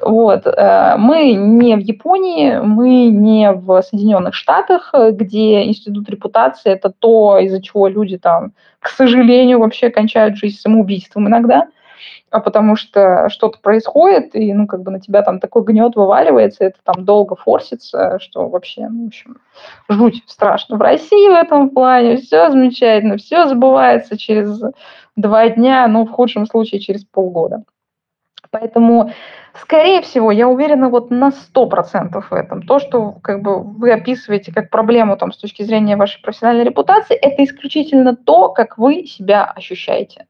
[0.00, 0.46] Вот.
[0.46, 7.38] Э, мы не в Японии, мы не в Соединенных Штатах, где институт репутации– это то,
[7.38, 11.68] из-за чего люди там, к сожалению, вообще кончают жизнь самоубийством иногда,
[12.30, 16.64] а потому что что-то происходит, и, ну, как бы на тебя там такой гнет вываливается,
[16.64, 19.36] это там долго форсится, что вообще, ну, в общем,
[19.88, 20.76] жуть страшно.
[20.76, 24.60] В России в этом плане все замечательно, все забывается через
[25.16, 27.64] два дня, ну, в худшем случае через полгода.
[28.50, 29.10] Поэтому,
[29.54, 32.62] скорее всего, я уверена вот на 100% в этом.
[32.62, 37.16] То, что как бы, вы описываете как проблему там, с точки зрения вашей профессиональной репутации,
[37.16, 40.26] это исключительно то, как вы себя ощущаете.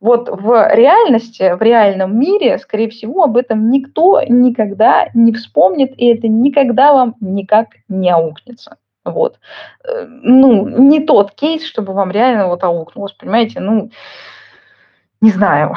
[0.00, 6.06] Вот в реальности, в реальном мире, скорее всего, об этом никто никогда не вспомнит, и
[6.06, 8.76] это никогда вам никак не аукнется.
[9.10, 9.38] Вот.
[9.84, 13.60] Э, ну, не тот кейс, чтобы вам реально вот аукнулось, понимаете?
[13.60, 13.90] Ну,
[15.20, 15.74] не знаю.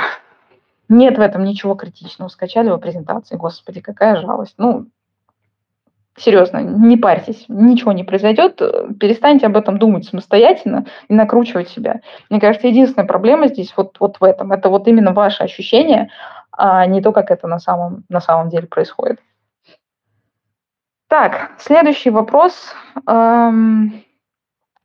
[0.89, 2.29] Нет в этом ничего критичного.
[2.29, 4.55] Скачали вы презентации, господи, какая жалость.
[4.57, 4.87] Ну,
[6.17, 8.57] серьезно, не парьтесь, ничего не произойдет,
[8.99, 12.01] перестаньте об этом думать самостоятельно и накручивать себя.
[12.29, 14.51] Мне кажется, единственная проблема здесь вот, вот в этом.
[14.51, 16.09] Это вот именно ваше ощущение,
[16.51, 19.19] а не то, как это на самом, на самом деле происходит.
[21.11, 22.73] Так, следующий вопрос.
[23.05, 24.01] Эм,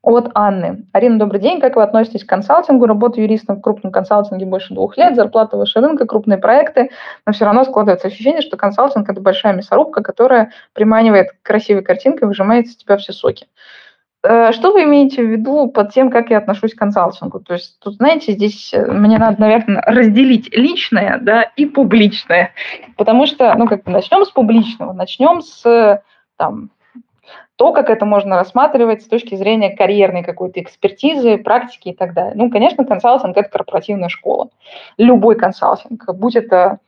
[0.02, 0.84] от Анны.
[0.92, 1.60] Арина, добрый день.
[1.60, 2.86] Как вы относитесь к консалтингу?
[2.86, 6.90] Работаю юристом в крупном консалтинге больше двух лет, зарплата выше рынка, крупные проекты,
[7.24, 12.26] но все равно складывается ощущение, что консалтинг– это большая мясорубка, которая приманивает красивой картинкой и
[12.26, 13.46] выжимает из тебя все соки.
[14.24, 17.38] Э, что вы имеете в виду под тем, как я отношусь к консалтингу?
[17.38, 22.50] То есть тут, знаете, здесь э, мне надо, наверное, разделить личное да, и публичное.
[22.96, 26.02] Потому что, ну, как бы начнем с публичного, начнем с
[26.37, 26.70] там,
[27.57, 32.35] то, как это можно рассматривать с точки зрения карьерной какой-то экспертизы, практики и так далее.
[32.37, 34.51] Ну, конечно, консалтинг– это корпоративная школа.
[34.99, 36.79] Любой консалтинг, будь это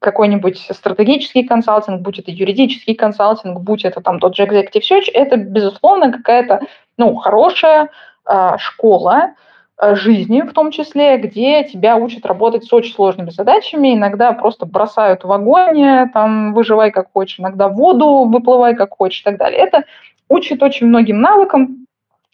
[0.00, 5.36] какой-нибудь стратегический консалтинг, будь это юридический консалтинг, будь это там тот же executive search, это,
[5.36, 6.60] безусловно, какая-то
[6.96, 7.90] ну, хорошая
[8.26, 9.34] э, школа,
[9.80, 15.24] жизни в том числе, где тебя учат работать с очень сложными задачами, иногда просто бросают
[15.24, 19.60] в огонь, там, выживай как хочешь, иногда в воду выплывай как хочешь и так далее.
[19.60, 19.84] Это
[20.28, 21.86] учит очень многим навыкам,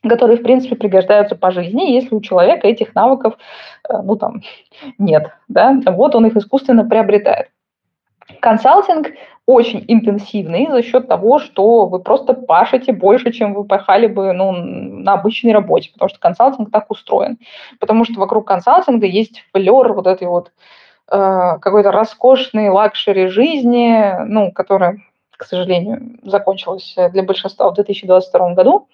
[0.08, 3.34] которые, в принципе, пригождаются по жизни, если у человека этих навыков,
[3.88, 4.42] э, ну, там,
[4.98, 7.48] нет, да, вот он их искусственно приобретает.
[8.40, 9.08] Консалтинг
[9.46, 14.52] очень интенсивный за счет того, что вы просто пашете больше, чем вы пахали бы ну,
[14.52, 17.38] на обычной работе, потому что консалтинг так устроен.
[17.78, 20.52] Потому что вокруг консалтинга есть флер вот этой вот
[21.10, 24.98] э, какой-то роскошной luxury жизни, ну, которая
[25.36, 28.88] к сожалению, закончилась для большинства в 2022 году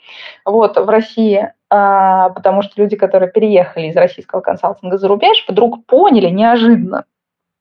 [0.45, 5.85] вот, в России, а, потому что люди, которые переехали из российского консалтинга за рубеж, вдруг
[5.87, 7.05] поняли неожиданно,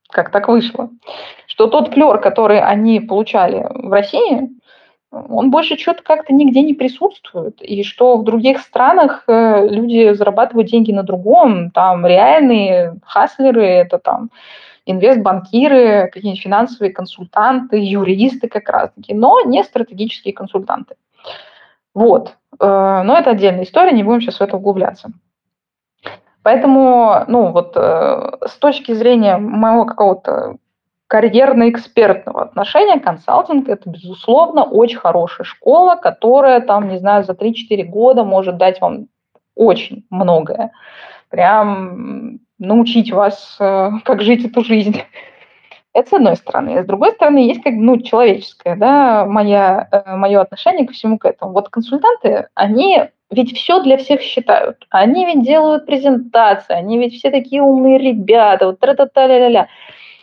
[0.10, 0.90] как так вышло,
[1.48, 4.50] что тот флер, который они получали в России,
[5.12, 7.62] он больше что-то как-то нигде не присутствует.
[7.62, 13.98] И что в других странах э, люди зарабатывают деньги на другом, там реальные хаслеры, это
[13.98, 14.30] там
[14.86, 20.96] инвестбанкиры, какие-нибудь финансовые консультанты, юристы как раз-таки, но не стратегические консультанты.
[21.96, 22.36] Вот.
[22.60, 25.12] Э, но это отдельная история, не будем сейчас в это углубляться.
[26.44, 30.58] Поэтому, ну вот, э, с точки зрения моего какого-то
[31.08, 38.24] карьерно-экспертного отношения, консалтинг– это, безусловно, очень хорошая школа, которая, там, не знаю, за 3-4 года
[38.24, 39.08] может дать вам
[39.56, 40.72] очень многое.
[41.30, 45.02] Прям научить вас, э, как жить эту жизнь.
[45.94, 46.84] Это с одной стороны.
[46.84, 51.26] С другой стороны, есть как ну, человеческое, да, моя, э, мое отношение ко всему к
[51.26, 51.54] этому.
[51.54, 54.88] Вот консультанты, они ведь все для всех считают.
[54.90, 59.68] Они ведь делают презентации, они ведь все такие умные ребята, вот тра-та-та-ля-ля-ля.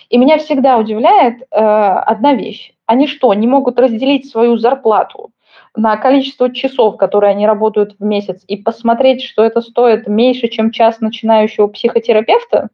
[0.09, 2.73] И меня всегда удивляет э, одна вещь.
[2.87, 5.31] Они что, не могут разделить свою зарплату
[5.75, 10.71] на количество часов, которые они работают в месяц, и посмотреть, что это стоит меньше, чем
[10.71, 12.71] час начинающего психотерапевта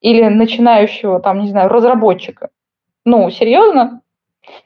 [0.00, 2.50] или начинающего, там, не знаю, разработчика?
[3.04, 4.01] Ну, серьезно?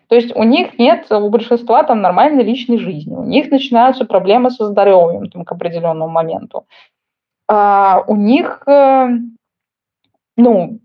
[0.09, 4.51] То есть у них нет, у большинства там нормальной личной жизни, у них начинаются проблемы
[4.51, 6.67] со здоровьем там, к определенному моменту.
[7.49, 9.09] А у них, э,
[10.37, 10.79] ну,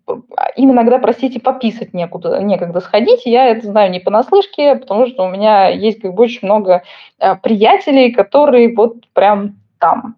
[0.56, 3.26] им иногда, простите, пописать некуда, некогда сходить.
[3.26, 6.84] Я это знаю не понаслышке, потому что у меня есть как бы очень много
[7.20, 10.16] э, приятелей, которые вот прям там.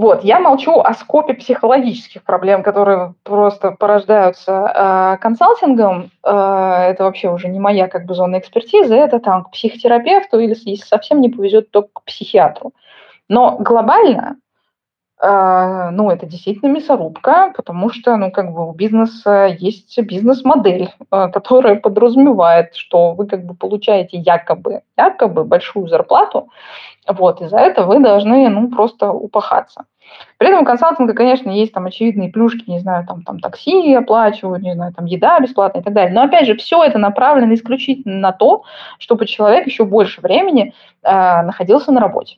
[0.00, 6.10] Вот, я молчу о скопе психологических проблем, которые просто порождаются э, консалтингом.
[6.24, 10.56] Э, это вообще уже не моя как бы зона экспертизы, это там к психотерапевту или,
[10.64, 12.72] если совсем не повезет, то к психиатру.
[13.28, 14.36] Но глобально,
[15.20, 21.28] э, ну, это действительно мясорубка, потому что, ну, как бы у бизнеса есть бизнес-модель, э,
[21.30, 26.48] которая подразумевает, что вы как бы получаете якобы, якобы большую зарплату,
[27.12, 29.84] вот, и за это вы должны, ну, просто упахаться.
[30.38, 34.62] При этом у консалтинга, конечно, есть там очевидные плюшки, не знаю, там, там такси оплачивают,
[34.62, 36.12] не знаю, там еда бесплатная и так далее.
[36.12, 38.64] Но опять же, все это направлено исключительно на то,
[38.98, 42.36] чтобы человек еще больше времени э, находился на работе.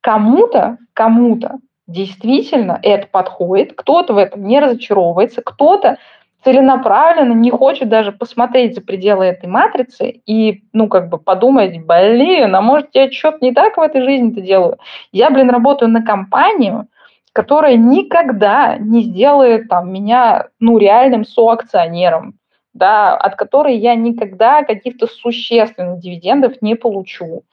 [0.00, 5.98] Кому-то, кому-то действительно это подходит, кто-то в этом не разочаровывается, кто-то
[6.44, 12.54] целенаправленно не хочет даже посмотреть за пределы этой матрицы и, ну, как бы подумать, блин,
[12.54, 14.78] а может, я что-то не так в этой жизни-то делаю?
[15.10, 16.86] Я, блин, работаю на компанию,
[17.32, 22.34] которая никогда не сделает там, меня, ну, реальным соакционером,
[22.74, 27.44] да, от которой я никогда каких-то существенных дивидендов не получу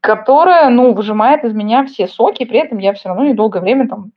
[0.00, 4.12] которая, ну, выжимает из меня все соки, при этом я все равно недолгое время там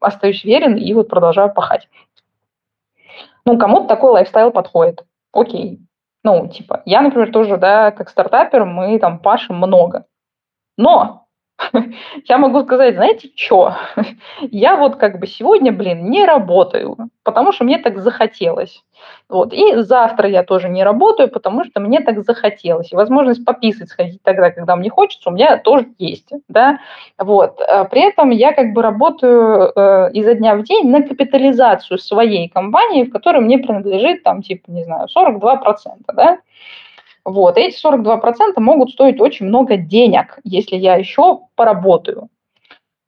[0.00, 1.88] остаюсь верен и вот продолжаю пахать.
[3.44, 5.04] Ну, кому-то такой лайфстайл подходит.
[5.32, 5.80] Окей.
[6.22, 10.04] Ну, типа, я, например, тоже, да, как стартапер, мы там пашем много.
[10.76, 11.19] Но
[12.24, 13.74] я могу сказать, знаете, что?
[14.40, 18.82] Я вот как бы сегодня, блин, не работаю, потому что мне так захотелось.
[19.28, 19.52] Вот.
[19.52, 22.92] И завтра я тоже не работаю, потому что мне так захотелось.
[22.92, 26.30] И возможность пописать, сходить тогда, когда мне хочется, у меня тоже есть.
[26.48, 26.80] Да?
[27.18, 27.60] Вот.
[27.60, 32.48] А при этом я как бы работаю э, изо дня в день на капитализацию своей
[32.48, 35.74] компании, в которой мне принадлежит там, типа, не знаю, 42%.
[36.14, 36.38] Да?
[37.24, 37.56] Вот.
[37.56, 38.20] И эти 42%
[38.56, 42.28] могут стоить очень много денег, если я еще поработаю.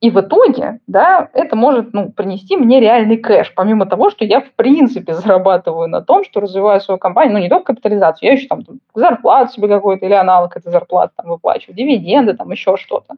[0.02, 4.40] И в итоге, да, это может ну, принести мне реальный кэш, помимо того, что я
[4.40, 8.48] в принципе зарабатываю на том, что развиваю свою компанию, ну не только капитализацию, я еще
[8.48, 13.14] там, там зарплату себе какой-то или аналог этой зарплаты там выплачиваю, дивиденды, там еще что-то.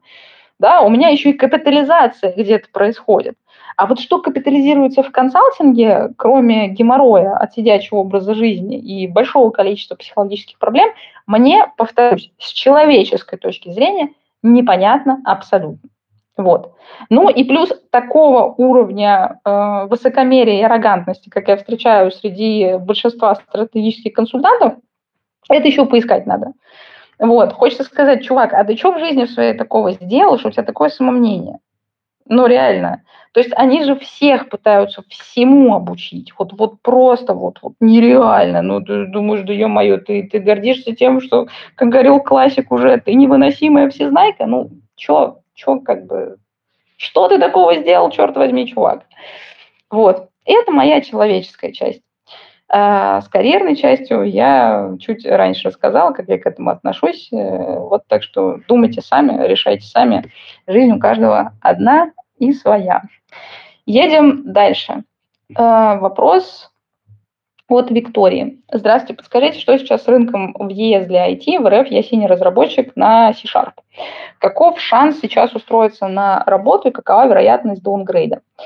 [0.59, 3.35] Да, у меня еще и капитализация где-то происходит.
[3.75, 9.95] А вот что капитализируется в консалтинге, кроме геморроя от сидячего образа жизни и большого количества
[9.95, 10.89] психологических проблем,
[11.27, 15.89] мне, повторюсь, с человеческой точки зрения непонятно абсолютно.
[16.37, 16.73] Вот.
[17.09, 24.13] Ну и плюс такого уровня э, высокомерия и арогантности, как я встречаю среди большинства стратегических
[24.13, 24.75] консультантов,
[25.49, 26.53] это еще поискать надо.
[27.19, 27.53] Вот.
[27.53, 30.89] Хочется сказать, чувак, а ты что в жизни своей такого сделал, что у тебя такое
[30.89, 31.59] самомнение?
[32.27, 33.03] Ну, реально.
[33.33, 36.33] То есть они же всех пытаются всему обучить.
[36.39, 38.61] Вот, вот просто вот, вот нереально.
[38.63, 43.13] Ну, ты думаешь, да ё-моё, ты, ты гордишься тем, что, как говорил классик уже, ты
[43.15, 44.47] невыносимая всезнайка.
[44.47, 46.37] Ну, чё, чё как бы...
[46.97, 49.03] Что ты такого сделал, черт возьми, чувак?
[49.91, 50.29] Вот.
[50.45, 52.01] Это моя человеческая часть.
[52.67, 57.29] А с карьерной частью я чуть раньше рассказала, как я к этому отношусь.
[57.31, 60.31] Э, вот так что думайте сами, решайте сами.
[60.67, 63.03] Жизнь у каждого одна и своя.
[63.85, 65.03] Едем дальше.
[65.55, 66.71] Э, вопрос
[67.67, 68.61] от Виктории.
[68.71, 71.59] Здравствуйте, подскажите, что сейчас с рынком в ЕС для IT?
[71.59, 73.73] В РФ я синий разработчик на C-Sharp.
[74.39, 78.41] Каков шанс сейчас устроиться на работу и какова вероятность даунгрейда?
[78.57, 78.63] А,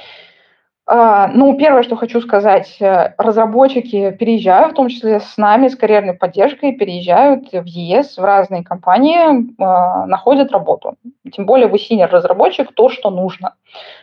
[0.92, 6.16] ну, первое, что хочу сказать, э, разработчики переезжают, в том числе с нами, с карьерной
[6.16, 10.96] поддержкой, переезжают в ЕС, в разные компании, а, находят работу.
[11.32, 13.54] Тем более вы синер-разработчик, то, что нужно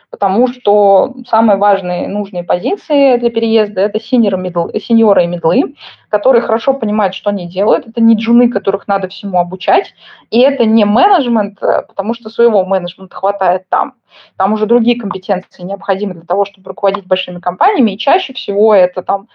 [0.09, 5.75] потому что самые важные нужные позиции для переезда– это синьоры, мидл, сеньоры и медлы,
[6.09, 7.87] которые хорошо понимают, что они делают.
[7.87, 9.93] Это не джуны, которых надо всему обучать,
[10.31, 13.95] и это не менеджмент, э, потому что своего менеджмента хватает там.
[14.37, 19.01] Там уже другие компетенции необходимы для того, чтобы руководить большими компаниями, и чаще всего это
[19.01, 19.27] там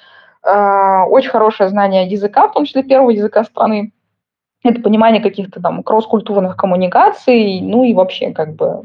[0.42, 3.92] э, очень хорошее знание языка, в том числе первого языка страны,
[4.64, 8.84] это понимание каких-то там кросс-культурных коммуникаций, ну и вообще как бы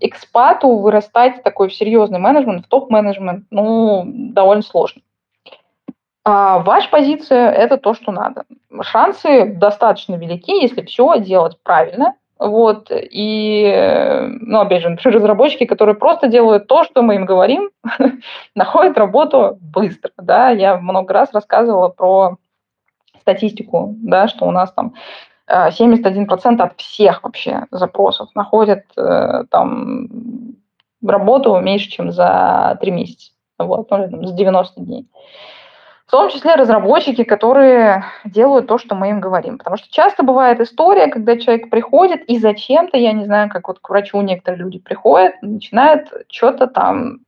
[0.00, 5.02] экспату вырастать такой в серьезный менеджмент, в топ-менеджмент, ну, довольно сложно.
[6.24, 8.44] А ваша позиция– это то, что надо.
[8.82, 12.14] Шансы достаточно велики, если все делать правильно.
[12.38, 17.70] Вот, и, ну, опять же, например, разработчики, которые просто делают то, что мы им говорим,
[18.54, 20.48] находят работу быстро, да.
[20.48, 22.36] Я много раз рассказывала про
[23.20, 24.94] статистику, да, что у нас там
[25.50, 30.08] 71% от всех вообще запросов находят э, там
[31.04, 35.06] работу меньше, чем за 3 месяца, вот, ну, за 90 дней.
[36.06, 39.58] В том числе разработчики, которые делают то, что мы им говорим.
[39.58, 43.78] Потому что часто бывает история, когда человек приходит и зачем-то, я не знаю, как вот
[43.78, 47.20] к врачу некоторые люди приходят, начинают что-то там,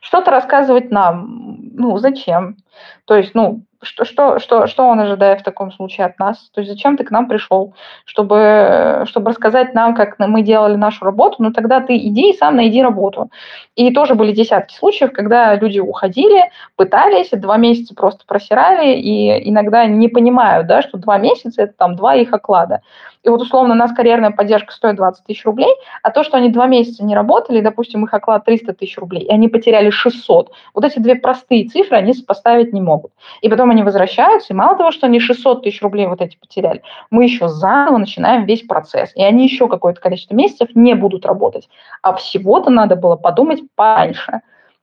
[0.00, 1.70] что-то рассказывать нам.
[1.72, 2.56] Ну, зачем?
[3.04, 6.50] То есть, ну, что, что, что, что он ожидает в таком случае от нас?
[6.52, 7.74] То есть зачем ты к нам пришел?
[8.04, 12.56] Чтобы, чтобы рассказать нам, как мы делали нашу работу, ну тогда ты иди и сам
[12.56, 13.30] найди работу.
[13.76, 19.86] И тоже были десятки случаев, когда люди уходили, пытались, два месяца просто просирали, и иногда
[19.86, 22.82] не понимают, да, что два месяца– это там два их оклада.
[23.22, 26.48] И вот условно у нас карьерная поддержка стоит 20 тысяч рублей, а то, что они
[26.48, 30.84] два месяца не работали, допустим, их оклад 300 тысяч рублей, и они потеряли 600, вот
[30.84, 33.12] эти две простые цифры они сопоставить не могут.
[33.42, 36.82] И потом они возвращаются, и мало того, что они 600 тысяч рублей вот эти потеряли,
[37.10, 41.68] мы еще заново начинаем весь процесс, и они еще какое-то количество месяцев не будут работать.
[42.02, 44.40] А всего-то надо было подумать пораньше.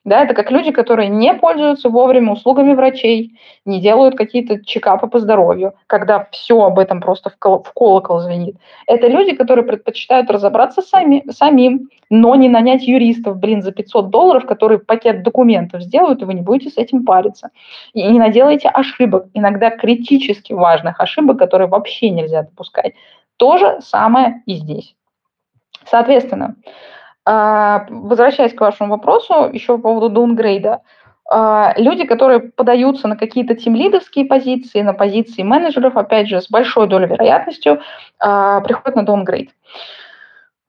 [0.08, 5.20] Да, это как люди, которые не пользуются вовремя услугами врачей, не делают какие-то чекапы по
[5.20, 8.56] здоровью, когда все об этом просто в, кол- в колокол звенит.
[8.88, 14.46] Это люди, которые предпочитают разобраться сами, самим, но не нанять юристов, блин, за 500 долларов,
[14.46, 17.50] которые пакет документов сделают, и вы не будете с этим париться.
[17.92, 22.94] И не наделайте ошибок, иногда критически важных ошибок, которые вообще нельзя допускать.
[23.36, 24.96] То же самое и здесь.
[25.86, 26.56] Соответственно,
[27.90, 30.82] возвращаясь к вашему вопросу, еще по поводу даунгрейда.
[31.30, 36.88] А, люди, которые подаются на какие-то тимлидовские позиции, на позиции менеджеров, опять же, с большой
[36.88, 37.82] долей вероятностью,
[38.20, 39.50] а, приходят на даунгрейд.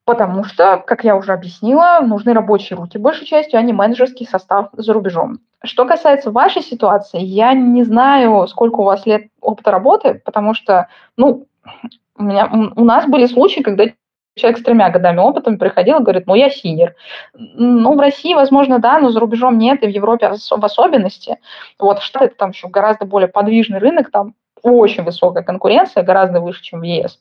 [0.05, 4.71] Потому что, как я уже объяснила, нужны рабочие руки большей частью, а не менеджерский состав
[4.73, 5.41] за рубежом.
[5.63, 10.89] Что касается вашей ситуации, я не знаю, сколько у вас лет опыта работы, потому что,
[11.17, 11.47] ну,
[12.17, 13.85] у, меня, у нас были случаи, когда
[14.39, 16.95] человек с тремя годами опыта приходил и говорит, ну, я senior.
[17.35, 21.39] Ну, в России, возможно, да, но за рубежом нет, и в Европе в особенности.
[21.79, 26.63] Вот, Штаты это там еще гораздо более подвижный рынок, там очень высокая конкуренция, гораздо выше,
[26.63, 27.21] чем в ЕС.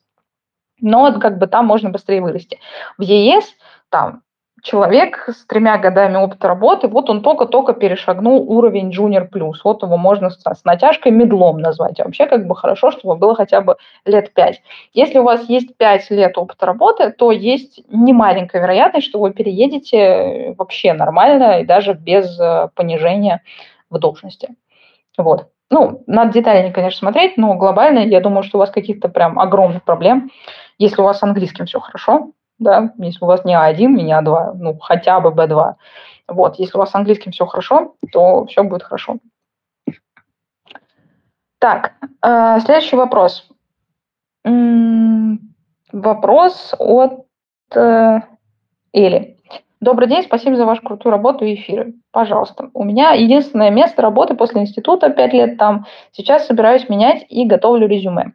[0.79, 2.59] Но как бы там можно быстрее вырасти.
[2.97, 3.45] В ЕС
[3.89, 4.21] там
[4.63, 9.55] человек с тремя годами опыта работы, вот он только-только перешагнул уровень Junior Plus.
[9.63, 11.99] Вот его можно с, натяжкой middle 'ом назвать.
[11.99, 14.61] вообще как бы хорошо, чтобы было хотя бы лет пять.
[14.93, 20.55] Если у вас есть пять лет опыта работы, то есть немаленькая вероятность, что вы переедете
[20.57, 23.43] вообще нормально и даже без э, понижения
[23.89, 24.49] в должности.
[25.17, 25.47] Вот.
[25.69, 29.83] Ну, надо детальнее, конечно, смотреть, но глобально я думаю, что у вас каких-то прям огромных
[29.83, 30.31] проблем.
[30.77, 34.53] Если у вас с английским все хорошо, да, если у вас не А1, не А2,
[34.55, 35.75] ну, хотя бы Б2.
[36.27, 39.17] Вот, если у вас с английским все хорошо, то все будет хорошо.
[41.59, 43.49] Так, э, следующий вопрос.
[44.43, 45.55] М-м,
[45.91, 47.25] вопрос от
[47.75, 48.19] э,
[48.93, 49.36] Эли.
[49.79, 51.93] Добрый день, спасибо за вашу крутую работу и эфиры.
[52.11, 52.71] Пожалуйста.
[52.73, 55.85] У меня единственное место работы после института, 5 лет там.
[56.11, 58.31] Сейчас собираюсь менять и готовлю резюме.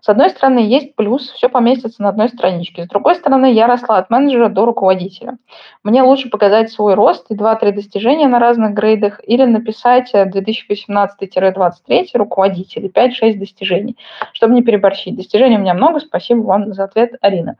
[0.00, 2.84] С одной стороны, есть плюс, все поместится на одной страничке.
[2.84, 5.36] С другой стороны, я росла от менеджера до руководителя.
[5.82, 12.84] Мне лучше показать свой рост и 2-3 достижения на разных грейдах или написать 2018-23 руководитель
[12.84, 13.96] и 5-6 достижений,
[14.32, 15.16] чтобы не переборщить.
[15.16, 17.56] Достижений у меня много, спасибо вам за ответ, Арина.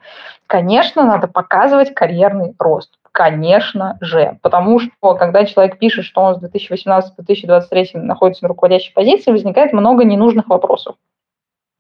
[0.47, 4.39] Конечно, надо показывать карьерный рост конечно же.
[4.43, 9.31] Потому что, когда человек пишет, что он с 2018 по 2023 находится на руководящей позиции,
[9.31, 10.97] возникает много ненужных вопросов.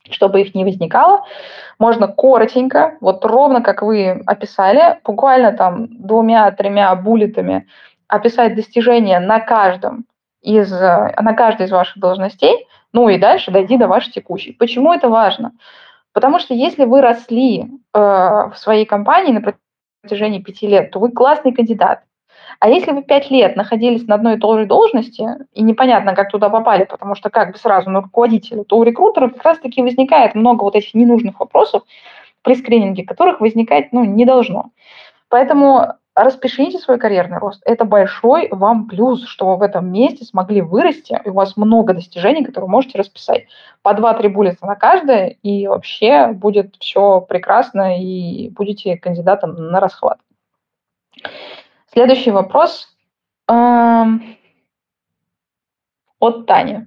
[0.08, 1.24] Чтобы их не возникало,
[1.80, 7.66] можно коротенько, вот ровно как вы описали, буквально там двумя-тремя буллетами
[8.06, 10.04] описать достижения на каждом
[10.40, 14.52] из, на каждой из ваших должностей, ну и дальше дойти до вашей текущей.
[14.52, 15.50] Почему это важно?
[16.12, 19.63] Потому что если вы росли э, в своей компании на протяжении
[20.40, 22.02] пяти лет, то вы классный кандидат.
[22.60, 26.30] А если вы пять лет находились на одной и той же должности, и непонятно, как
[26.30, 30.34] туда попали, потому что как бы сразу на руководителя, то у рекрутеров как раз-таки возникает
[30.34, 31.82] много вот этих ненужных вопросов
[32.42, 34.70] при скрининге, которых возникать ну, не должно.
[35.28, 37.60] Поэтому распишите свой карьерный рост.
[37.64, 41.92] Это большой вам плюс, что вы в этом месте смогли вырасти, и у вас много
[41.92, 43.46] достижений, которые можете расписать.
[43.82, 50.18] По 2-3 буллета на каждое, и вообще будет все прекрасно, и будете кандидатом на расхват.
[51.92, 52.88] Следующий вопрос
[53.48, 54.36] эм,
[56.18, 56.86] от Тани.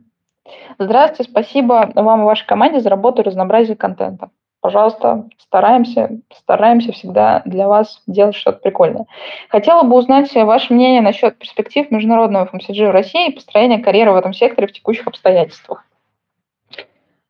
[0.80, 4.30] Здравствуйте, спасибо вам и вашей команде за работу и разнообразие контента
[4.68, 9.05] пожалуйста, стараемся, стараемся всегда для вас делать что-то прикольное.
[9.47, 14.18] Хотела бы узнать ваше мнение насчет перспектив международного FMCG в России и построения карьеры в
[14.18, 15.86] этом секторе в текущих обстоятельствах.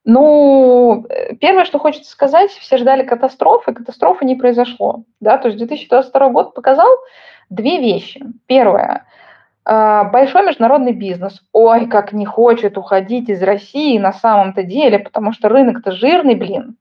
[0.03, 1.05] Ну,
[1.39, 5.03] первое, что хочется сказать, все ждали катастрофы, катастрофы не произошло.
[5.19, 5.37] Да?
[5.37, 6.89] То есть 2022 год показал
[7.51, 8.25] две вещи.
[8.47, 9.05] Первое,
[9.63, 11.39] а, большой международный бизнес.
[11.53, 16.77] Ой, как не хочет уходить из России на самом-то деле, потому что рынок-то жирный, блин.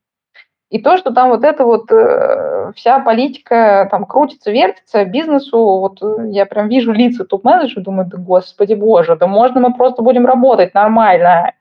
[0.68, 6.02] И то, что там вот эта вот э, вся политика там крутится, вертится, бизнесу, вот
[6.02, 10.26] э, я прям вижу лица топ-менеджеров, думаю, да господи боже, да можно мы просто будем
[10.26, 11.52] работать нормально.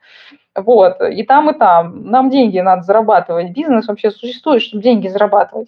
[0.56, 2.06] Вот, и там, и там.
[2.10, 3.52] Нам деньги надо зарабатывать.
[3.52, 5.68] Бизнес вообще существует, чтобы деньги зарабатывать.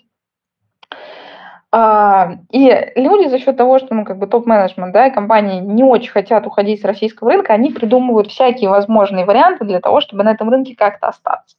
[1.72, 6.12] А, и люди за счет того, что ну, как бы топ-менеджмент да, компании не очень
[6.12, 10.50] хотят уходить с российского рынка, они придумывают всякие возможные варианты для того, чтобы на этом
[10.50, 11.58] рынке как-то остаться.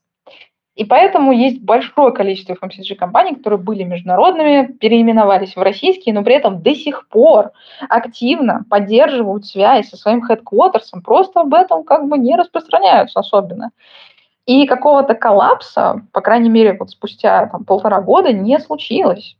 [0.78, 6.62] И поэтому есть большое количество FMCG-компаний, которые были международными, переименовались в российские, но при этом
[6.62, 7.50] до сих пор
[7.88, 13.72] активно поддерживают связь со своим хедквотерсом, просто об этом как бы не распространяются особенно.
[14.46, 19.36] И какого-то коллапса, по крайней мере, вот спустя там, полтора года не случилось.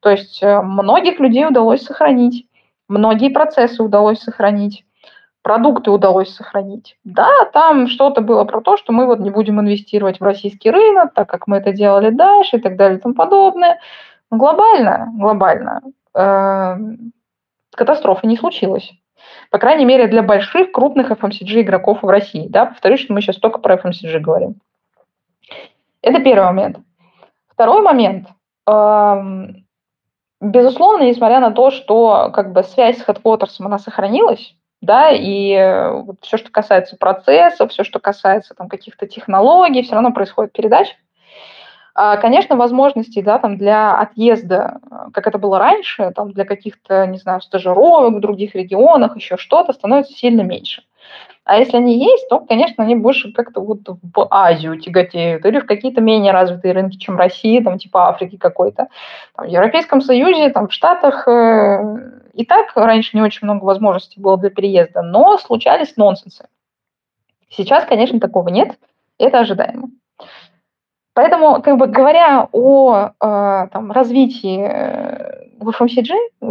[0.00, 2.46] То есть э, многих людей удалось сохранить.
[2.88, 4.84] многие процессы удалось сохранить,
[5.42, 6.96] продукты удалось сохранить.
[7.04, 11.12] Да, там что-то было про то, что мы вот не будем инвестировать в российский рынок,
[11.14, 13.80] так как мы это делали дальше и так далее и тому подобное.
[14.30, 15.82] Но глобально, глобально
[16.14, 16.76] э,
[17.74, 18.92] катастрофы не случилось.
[19.50, 22.46] По крайней мере, для больших, крупных FMCG игроков в России.
[22.48, 22.66] Да?
[22.66, 24.56] Повторюсь, что мы сейчас только про FMCG говорим.
[26.00, 26.78] Это первый момент.
[27.48, 28.28] Второй момент.
[28.66, 29.66] Эм,
[30.40, 36.16] безусловно, несмотря на то, что как бы связь с Headquarters, она сохранилась, да, и вот
[36.20, 40.94] все, что касается процессов, все, что касается там каких-то технологий, все равно происходит передача.
[41.94, 44.80] А, конечно, возможностей да, там, для отъезда,
[45.12, 49.72] как это было раньше, там, для каких-то, не знаю, стажировок в других регионах, еще что-то,
[49.72, 50.82] становится сильно меньше.
[51.44, 55.66] А если они есть, то, конечно, они больше как-то вот в Азию тяготеют или в
[55.66, 58.88] какие-то менее развитые рынки, чем Россия, там типа Африки какой-то.
[59.34, 64.20] Там, в Европейском Союзе, там, в Штатах э, и так раньше не очень много возможностей
[64.20, 66.48] было для переезда, но случались нонсенсы.
[67.50, 68.78] Сейчас, конечно, такого нет,
[69.18, 69.90] это ожидаемо.
[71.14, 76.46] Поэтому, как бы говоря о э, там, развитии в FMCG э,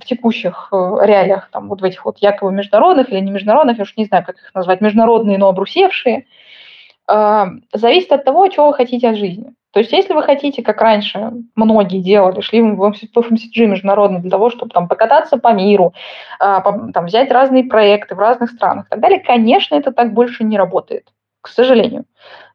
[0.00, 3.82] в текущих э, реалиях, там, вот в этих вот якобы международных или не международных, я
[3.82, 6.26] уж не знаю, как их назвать, международные, но обрусевшие,
[7.08, 9.52] э, зависит от того, чего вы хотите от жизни.
[9.74, 14.48] То есть если вы хотите, как раньше многие делали, шли в FMCG международный для того,
[14.48, 15.92] чтобы там покататься по миру,
[16.40, 20.44] э, там, взять разные проекты в разных странах и так далее, конечно, это так больше
[20.44, 21.08] не работает
[21.44, 22.06] к сожалению.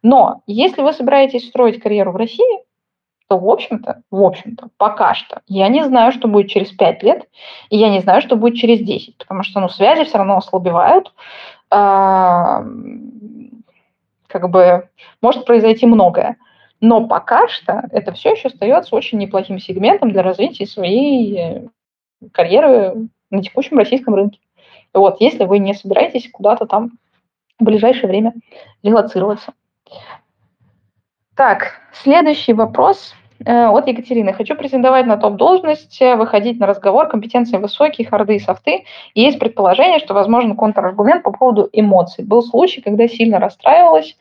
[0.01, 2.63] Но если вы собираетесь строить карьеру в России,
[3.28, 7.30] то, в общем-то, в общем-то, пока что я не знаю, что будет через 5 лет,
[7.70, 11.13] и я не знаю, что будет через 10, потому что, ну, связи все равно ослабевают,
[11.70, 12.63] а,
[14.26, 14.89] как бы
[15.22, 16.38] может произойти многое.
[16.82, 21.69] Но пока что это все еще остается очень неплохим сегментом для развития своей
[22.32, 24.39] карьеры на текущем российском рынке.
[24.93, 26.91] Вот, если вы не собираетесь куда-то там
[27.59, 28.34] в ближайшее время
[28.82, 29.53] релацироваться.
[31.36, 33.13] Так, следующий вопрос
[33.45, 34.34] э, от Екатерины.
[34.34, 38.86] Хочу претендовать на топ-должность, выходить на разговор, компетенции высокие, харды и софты.
[39.13, 42.25] И есть предположение, что возможен контраргумент по поводу эмоций.
[42.25, 44.17] Был случай, когда сильно расстраивалась,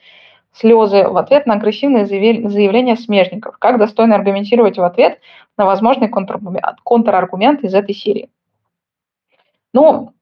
[0.58, 3.56] слезы в ответ на агрессивные заявления смежников.
[3.58, 5.20] Как достойно аргументировать в ответ
[5.56, 8.30] на возможный контраргумент, из этой серии?
[9.72, 10.12] Ну,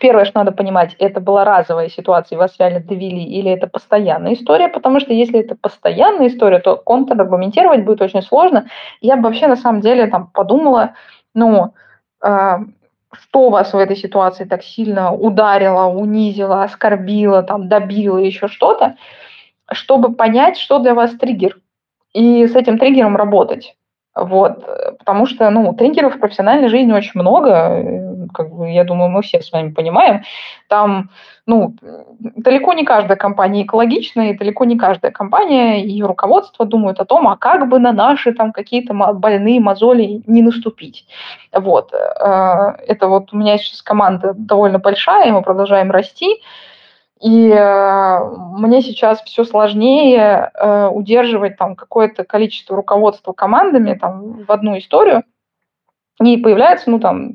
[0.00, 4.68] Первое, что надо понимать, это была разовая ситуация, вас реально довели, или это постоянная история,
[4.68, 8.66] потому что если это постоянная история, то контраргументировать будет очень сложно.
[9.00, 10.94] Я бы вообще на самом деле там подумала,
[11.32, 11.74] ну,
[12.22, 12.58] э,
[13.12, 18.96] что вас в этой ситуации так сильно ударило, унизило, оскорбило, там, добило, еще что-то,
[19.72, 21.58] чтобы понять, что для вас триггер,
[22.12, 23.76] и с этим триггером работать.
[24.14, 24.64] Вот,
[25.00, 29.40] потому что, ну, триггеров в профессиональной жизни очень много, как бы, я думаю, мы все
[29.40, 30.22] с вами понимаем.
[30.68, 31.10] Там,
[31.46, 31.74] ну,
[32.20, 37.04] далеко не каждая компания экологичная, и далеко не каждая компания и ее руководство думают о
[37.04, 41.06] том, а как бы на наши там какие-то больные мозоли не наступить.
[41.52, 41.96] Вот, э,
[42.86, 46.40] это вот у меня сейчас команда довольно большая, мы продолжаем расти,
[47.24, 48.18] и э,
[48.52, 55.22] мне сейчас все сложнее э, удерживать там какое-то количество руководства командами там, в одну историю.
[56.22, 57.32] И появляется, ну, там,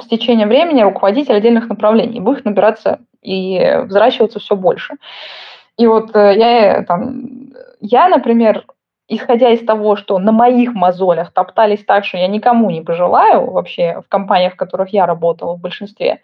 [0.00, 2.20] с течением времени руководитель отдельных направлений.
[2.20, 4.94] Будет набираться и взращиваться все больше.
[5.78, 8.64] И вот э, я, там, я, например,
[9.08, 14.00] исходя из того, что на моих мозолях топтались так, что я никому не пожелаю вообще
[14.00, 16.20] в компаниях, в которых я работала в большинстве,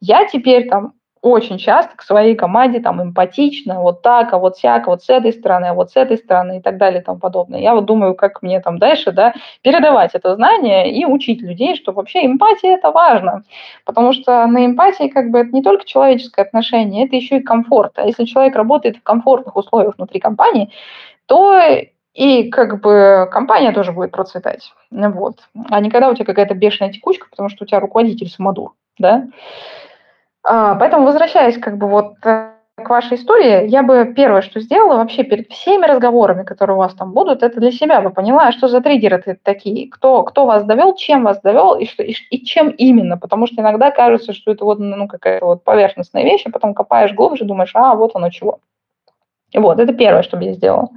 [0.00, 0.92] я теперь там
[1.24, 5.32] очень часто к своей команде там эмпатично, вот так, а вот всяко, вот с этой
[5.32, 7.60] стороны, а вот с этой стороны и так далее и тому подобное.
[7.60, 11.92] Я вот думаю, как мне там дальше, да, передавать это знание и учить людей, что
[11.92, 13.42] вообще эмпатия это важно,
[13.86, 17.92] потому что на эмпатии как бы это не только человеческое отношение, это еще и комфорт.
[17.96, 20.70] А если человек работает в комфортных условиях внутри компании,
[21.24, 21.58] то
[22.12, 24.74] и как бы компания тоже будет процветать.
[24.90, 25.38] Вот.
[25.70, 29.26] А не когда у тебя какая-то бешеная текучка, потому что у тебя руководитель самодур, да.
[30.44, 34.96] А, поэтому, возвращаясь как бы вот э, к вашей истории, я бы первое, что сделала
[34.96, 38.68] вообще перед всеми разговорами, которые у вас там будут, это для себя бы поняла, что
[38.68, 42.44] за триггеры это такие, кто, кто вас довел, чем вас довел и, что, и, и
[42.44, 46.50] чем именно, потому что иногда кажется, что это вот ну, какая-то вот поверхностная вещь, а
[46.50, 48.58] потом копаешь глубже, думаешь, а, вот оно чего.
[49.54, 50.90] Вот, это первое, что бы я сделала.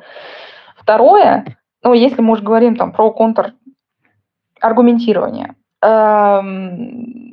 [0.76, 1.46] Второе,
[1.84, 3.54] ну, если мы уже говорим там про контр
[4.60, 7.27] аргументирование, эм,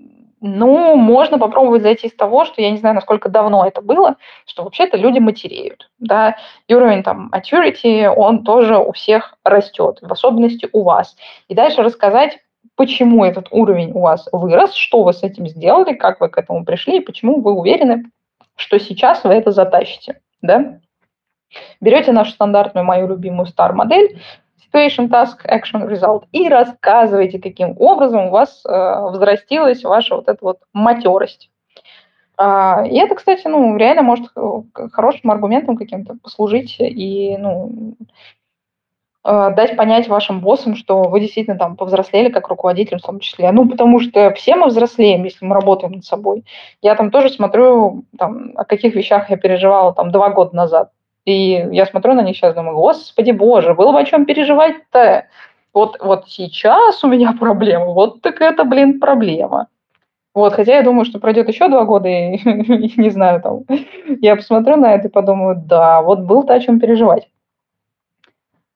[0.46, 4.62] ну, можно попробовать зайти с того, что я не знаю, насколько давно это было, что
[4.62, 6.36] вообще-то люди матереют, да,
[6.68, 11.16] и уровень там maturity, он тоже у всех растет, в особенности у вас.
[11.48, 12.40] И дальше рассказать
[12.76, 16.62] почему этот уровень у вас вырос, что вы с этим сделали, как вы к этому
[16.66, 18.04] пришли, и почему вы уверены,
[18.54, 20.20] что сейчас вы это затащите.
[20.42, 20.78] Да?
[21.80, 24.20] Берете нашу стандартную, мою любимую star-модель,
[24.74, 30.38] Situation, Task, Action, Result, и рассказывайте, каким образом у вас э, взрастилась ваша вот эта
[30.42, 31.50] вот матерость.
[32.36, 34.62] А, и это, кстати, ну, реально может э,
[34.92, 37.94] хорошим аргументом каким-то послужить и, ну,
[39.24, 43.52] э, дать понять вашим боссам, что вы действительно там повзрослели как руководитель в том числе.
[43.52, 46.44] Ну, потому что все мы взрослеем, если мы работаем над собой.
[46.82, 50.90] Я там тоже смотрю, там, о каких вещах я переживала там два года назад.
[51.24, 55.26] И я смотрю на них сейчас, думаю, господи боже, было бы о чем переживать-то.
[55.72, 59.68] Вот, вот сейчас у меня проблема, вот так это, блин, проблема.
[60.34, 62.38] Вот, хотя я думаю, что пройдет еще два года, и,
[63.00, 63.60] не знаю, там,
[64.20, 67.28] я посмотрю на это и подумаю, да, вот был-то о чем переживать.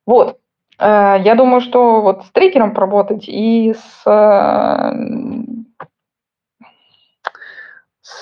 [0.05, 0.39] Вот,
[0.79, 4.91] э, я думаю, что вот с трекером поработать и с, э,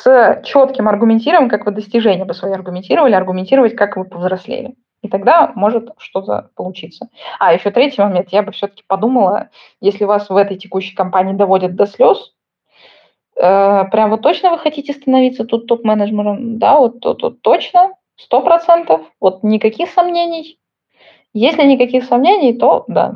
[0.03, 4.75] с четким аргументированием, как вы достижения бы свои аргументировали, аргументировать, как вы повзрослели.
[5.01, 7.07] И тогда может что-то получиться.
[7.39, 8.29] А, еще третий момент.
[8.29, 12.33] Я бы все-таки подумала, если вас в этой текущей компании доводят до слез,
[13.37, 16.57] Э, прям вот точно вы хотите становиться тут топ-менеджером?
[16.57, 20.59] Да, вот тут, тут точно, сто процентов, вот никаких сомнений.
[21.33, 23.15] Если никаких сомнений, то да,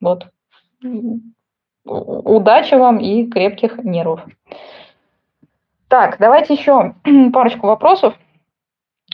[0.00, 0.26] вот.
[1.84, 4.26] Удачи вам и крепких нервов.
[5.94, 6.94] Так, давайте еще
[7.32, 8.14] парочку вопросов.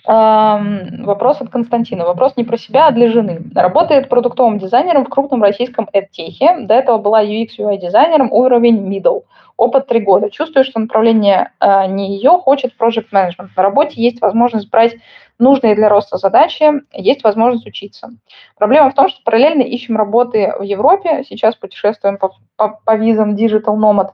[0.06, 2.06] Вопрос от Константина.
[2.06, 3.42] Вопрос не про себя, а для жены.
[3.54, 6.64] Работает продуктовым дизайнером в крупном российском EdTech.
[6.64, 9.24] До этого была UX UI дизайнером, уровень middle.
[9.58, 10.30] Опыт три года.
[10.30, 13.50] Чувствую, что направление э, не ее, хочет project management.
[13.54, 14.96] На работе есть возможность брать
[15.38, 18.08] нужные для роста задачи, есть возможность учиться.
[18.56, 23.34] Проблема в том, что параллельно ищем работы в Европе, сейчас путешествуем по, по, по визам
[23.34, 24.12] Digital Nomad,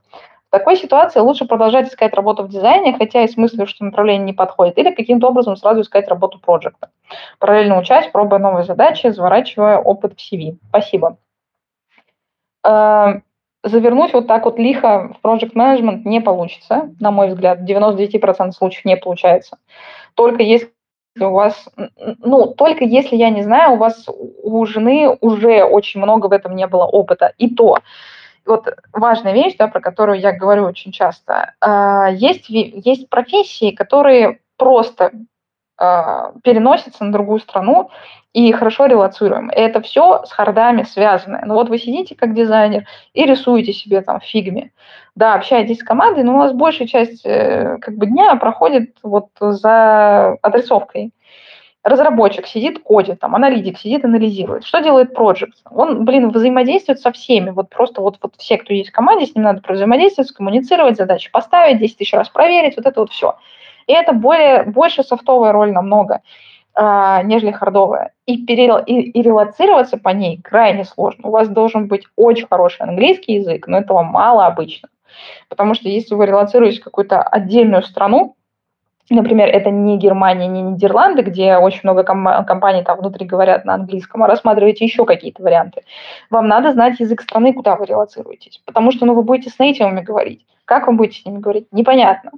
[0.49, 4.27] в такой ситуации лучше продолжать искать работу в дизайне, хотя и с мыслью, что направление
[4.27, 6.91] не подходит, или каким-то образом сразу искать работу проекта.
[7.39, 10.57] Параллельно учась, пробуя новые задачи, заворачивая опыт в CV.
[10.69, 11.19] Спасибо.
[12.65, 13.21] Э,
[13.65, 17.61] завернуть вот так вот лихо в project management не получится, на мой взгляд.
[17.61, 19.59] В 99% случаев не получается.
[20.15, 20.71] Только если
[21.19, 21.69] у вас,
[22.19, 26.55] ну, только если, я не знаю, у вас у жены уже очень много в этом
[26.55, 27.33] не было опыта.
[27.39, 27.79] И то,
[28.47, 31.55] вот важная вещь, да, про которую я говорю очень часто.
[31.61, 35.13] А, есть, есть профессии, которые просто
[35.79, 37.91] а, переносятся на другую страну
[38.33, 39.51] и хорошо релацируем.
[39.51, 41.43] И это все с хардами связано.
[41.45, 44.73] Ну вот вы сидите как дизайнер и рисуете себе там фигме.
[45.15, 49.29] Да, общаетесь с командой, но у вас большая часть э, как бы дня проходит вот
[49.41, 51.13] за адресовкой
[51.87, 54.65] разработчик сидит, кодит, там, аналитик сидит, анализирует.
[54.65, 55.53] Что делает Project?
[55.71, 57.51] Он, блин, взаимодействует со всеми.
[57.51, 61.31] Вот просто вот, вот все, кто есть в команде, с ним надо взаимодействовать, коммуницировать, задачи
[61.31, 63.37] поставить, 10 тысяч раз проверить, вот это вот все.
[63.87, 66.23] И это более, больше софтовая роль намного,
[66.75, 68.13] э, нежели хардовая.
[68.27, 71.29] И, перел, и, и релацироваться по ней крайне сложно.
[71.29, 74.89] У вас должен быть очень хороший английский язык, но этого мало обычно.
[75.49, 78.35] Потому что если вы релацируете в какую-то отдельную страну,
[79.09, 83.75] Например, это не Германия, не Нидерланды, где очень много ком- компаний там внутри говорят на
[83.75, 85.83] английском, а рассматриваете еще какие-то варианты.
[86.29, 88.61] Вам надо знать язык страны, куда вы релацируетесь.
[88.67, 90.45] Потому что ну, вы будете с нейтивами говорить.
[90.65, 91.69] Как вы будете с ними говорить?
[91.71, 92.33] Непонятно.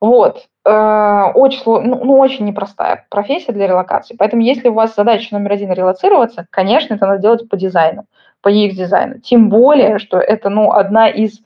[0.00, 0.46] Вот.
[0.64, 4.14] Э, очень, ну, ну, очень непростая профессия для релокации.
[4.16, 8.04] Поэтому если у вас задача номер один релацироваться, конечно, это надо делать по дизайну,
[8.40, 9.20] по UX-дизайну.
[9.20, 11.40] Тем более, что это ну, одна из,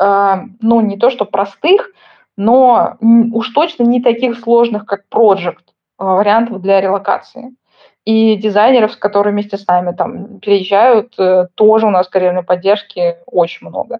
[0.00, 1.90] э, ну не то что простых,
[2.36, 5.64] но уж точно не таких сложных, как Project,
[5.98, 7.54] а, вариантов для релокации.
[8.04, 13.16] И дизайнеров, с которыми вместе с нами там переезжают, э, тоже у нас карьерной поддержки
[13.26, 13.98] очень много.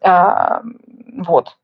[0.00, 0.62] А,
[1.18, 1.56] вот.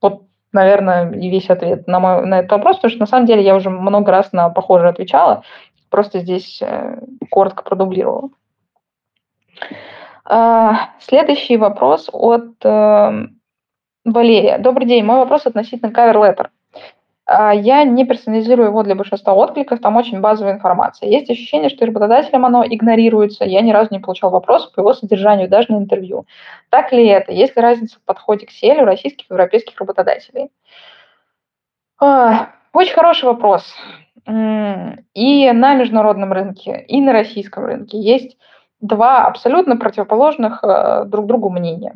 [0.00, 3.42] Вот, наверное, и весь ответ на, мой, на этот вопрос, потому что на самом деле
[3.42, 5.42] я уже много раз на похожее отвечала,
[5.90, 7.00] просто здесь э,
[7.30, 8.30] коротко продублировала.
[10.24, 13.35] А, следующий вопрос от эм,
[14.06, 14.58] Валерия.
[14.58, 15.04] Добрый день.
[15.04, 16.46] Мой вопрос относительно cover letter.
[17.24, 21.08] А, я не персонализирую его для большинства откликов, там очень базовая информация.
[21.08, 23.44] Есть ощущение, что работодателем оно игнорируется.
[23.44, 26.24] Я ни разу не получал вопросов по его содержанию, даже на интервью.
[26.70, 27.32] Так ли это?
[27.32, 30.50] Есть ли разница в подходе к селю российских и европейских работодателей?
[32.00, 33.64] А, очень хороший вопрос.
[34.24, 38.36] И на международном рынке, и на российском рынке есть
[38.80, 41.94] два абсолютно противоположных э, друг другу мнения.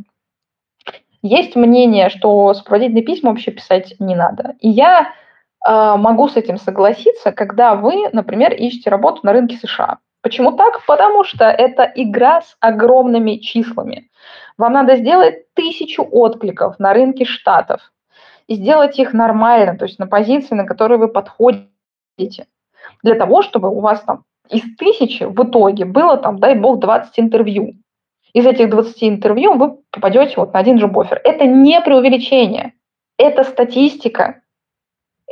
[1.23, 4.55] Есть мнение, что сопроводительные письма вообще писать не надо.
[4.61, 5.13] И я
[5.67, 9.99] э, могу с этим согласиться, когда вы, например, ищете работу на рынке США.
[10.23, 10.85] Почему так?
[10.87, 14.11] Потому что это игра с огромными числами.
[14.59, 17.93] Вам надо сделать тысячу откликов на рынке штатов
[18.47, 22.47] и сделать их нормально, то есть на позиции, на которые вы подходите,
[23.03, 27.19] для того, чтобы у вас там из тысячи в итоге было там, дай бог, 20
[27.19, 27.75] интервью.
[28.33, 31.21] Из этих 20 интервью вы попадете вот на один же буфер.
[31.25, 32.75] Это не преувеличение,
[33.19, 34.43] это статистика.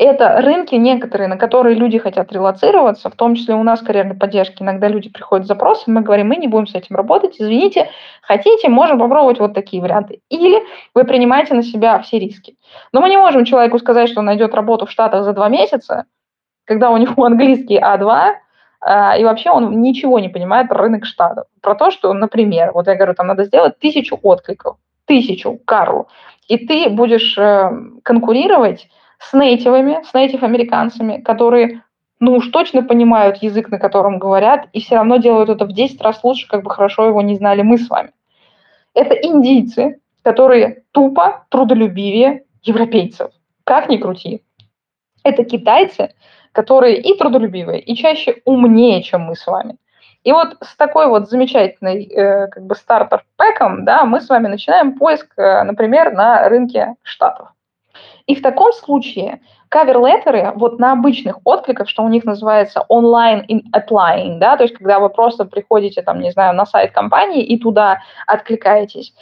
[0.01, 4.63] Это рынки некоторые, на которые люди хотят релацироваться, в том числе у нас карьерной поддержки.
[4.63, 7.91] Иногда люди приходят с запросом, мы говорим, мы не будем с этим работать, извините,
[8.23, 10.21] хотите, можем попробовать вот такие варианты.
[10.29, 10.63] Или
[10.95, 12.57] вы принимаете на себя все риски.
[12.93, 16.05] Но мы не можем человеку сказать, что он найдет работу в Штатах за два месяца,
[16.65, 18.35] когда у него английский А2, а,
[18.85, 21.47] и вообще он ничего не понимает про рынок Штатов.
[21.61, 26.09] Про то, что, например, вот я говорю, там надо сделать тысячу откликов, тысячу, Карлу,
[26.47, 27.71] и ты будешь э,
[28.05, 31.83] конкурировать с нейтивами, с нейтив-американцами, которые
[32.21, 36.01] ну уж точно понимают язык, на котором говорят, и все равно делают это в 10
[36.01, 38.13] раз лучше, как бы хорошо его не знали мы с вами.
[38.95, 43.31] Это индийцы, которые тупо трудолюбивее европейцев.
[43.65, 44.43] Как ни крути.
[45.23, 46.15] Это китайцы,
[46.59, 49.77] которые и трудолюбивые, и чаще умнее, чем мы с вами.
[50.25, 54.99] И вот с такой вот замечательной э, как бы стартер-пэком да, мы с вами начинаем
[54.99, 57.51] поиск, э, например, на рынке Штатов.
[58.27, 64.39] И в таком случае кавер-леттеры вот на обычных откликах, что у них называется in applying,
[64.39, 68.01] да, то есть когда вы просто приходите, там, не знаю, на сайт компании и туда
[68.27, 69.15] откликаетесь,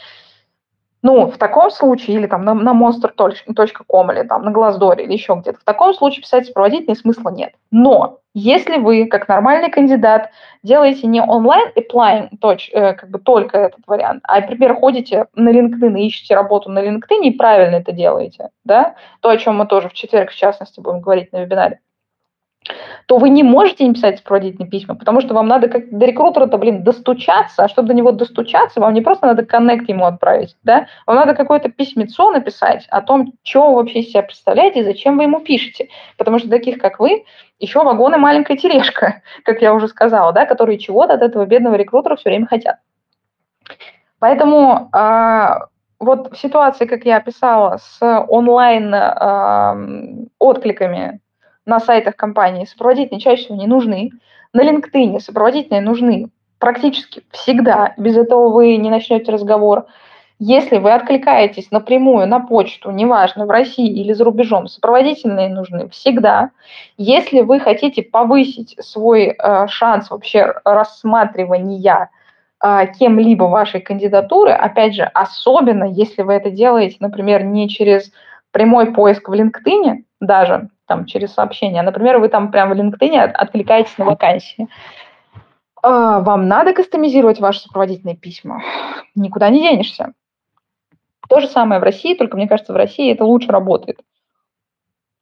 [1.03, 5.35] ну, в таком случае, или там на, на monster.com, или там на Glassdoor, или еще
[5.35, 7.53] где-то, в таком случае писать сопроводительный смысла нет.
[7.71, 10.31] Но если вы, как нормальный кандидат,
[10.63, 15.49] делаете не онлайн applying, точ, э, как бы только этот вариант, а, например, ходите на
[15.49, 19.67] LinkedIn и ищете работу на LinkedIn и правильно это делаете, да, то, о чем мы
[19.67, 21.79] тоже в четверг, в частности, будем говорить на вебинаре,
[23.05, 26.57] то вы не можете им писать сопроводительные письма, потому что вам надо как до рекрутера-то,
[26.57, 30.87] блин, достучаться, а чтобы до него достучаться, вам не просто надо коннект ему отправить, да,
[31.05, 35.23] вам надо какое-то письмецо написать о том, что вы вообще себя представляете и зачем вы
[35.23, 37.23] ему пишете, потому что таких, как вы,
[37.59, 41.75] еще вагон и маленькая тележка, как я уже сказала, да, которые чего-то от этого бедного
[41.75, 42.77] рекрутера все время хотят.
[44.19, 45.67] Поэтому а,
[45.99, 49.77] вот в ситуации, как я описала, с онлайн а,
[50.39, 51.19] откликами
[51.67, 54.11] на сайтах компании сопроводительные чаще всего не нужны.
[54.53, 57.93] На LinkedIn сопроводительные нужны практически всегда.
[57.97, 59.85] Без этого вы не начнете разговор.
[60.39, 66.51] Если вы откликаетесь напрямую на почту, неважно, в России или за рубежом, сопроводительные нужны всегда.
[66.97, 72.09] Если вы хотите повысить свой э, шанс вообще рассматривания
[72.63, 78.11] э, кем-либо вашей кандидатуры, опять же, особенно если вы это делаете, например, не через
[78.51, 81.83] прямой поиск в LinkedIn даже, там, через сообщение.
[81.83, 84.67] Например, вы там прямо в LinkedIn откликаетесь на вакансии.
[85.83, 88.63] А, вам надо кастомизировать ваши сопроводительные письма.
[89.13, 90.13] Никуда не денешься.
[91.29, 93.99] То же самое в России, только мне кажется, в России это лучше работает.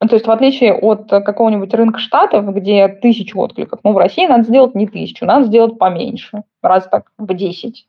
[0.01, 4.27] Ну, то есть в отличие от какого-нибудь рынка штатов, где тысячу откликов, ну, в России
[4.27, 7.87] надо сделать не тысячу, надо сделать поменьше, раз так в 10.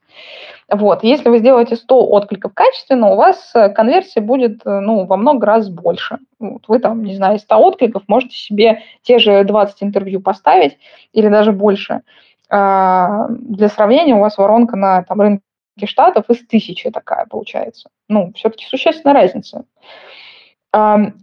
[0.71, 1.03] Вот.
[1.03, 6.19] Если вы сделаете 100 откликов качественно, у вас конверсия будет ну, во много раз больше.
[6.39, 6.63] Вот.
[6.67, 10.77] Вы там, не знаю, из 100 откликов можете себе те же 20 интервью поставить
[11.11, 12.01] или даже больше.
[12.49, 15.41] А, для сравнения, у вас воронка на там, рынке
[15.85, 17.89] штатов из тысячи такая получается.
[18.07, 19.65] Ну, все-таки существенная разница.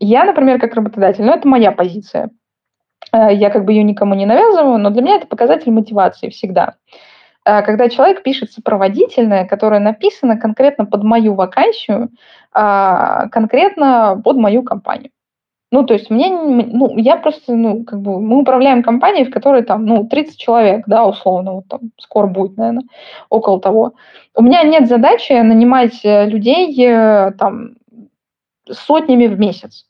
[0.01, 2.31] Я, например, как работодатель, ну, это моя позиция.
[3.13, 6.75] Э, я как бы ее никому не навязываю, но для меня это показатель мотивации всегда.
[7.45, 12.11] Э, когда человек пишет сопроводительное, которое написано конкретно под мою вакансию,
[12.53, 15.11] а, конкретно под мою компанию.
[15.73, 19.63] Ну, то есть мне, ну, я просто, ну, как бы, мы управляем компанией, в которой
[19.63, 22.85] там, ну, 30 человек, да, условно, вот там, скоро будет, наверное,
[23.29, 23.95] около того.
[24.37, 26.77] У меня нет задачи нанимать э, людей,
[27.37, 27.75] там,
[28.71, 29.87] сотнями в месяц.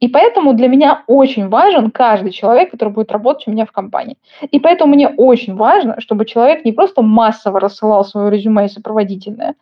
[0.00, 4.18] И поэтому для меня очень важен каждый человек, который будет работать у меня в компании.
[4.50, 9.54] И поэтому мне очень важно, чтобы человек не просто массово рассылал свое резюме и сопроводительное,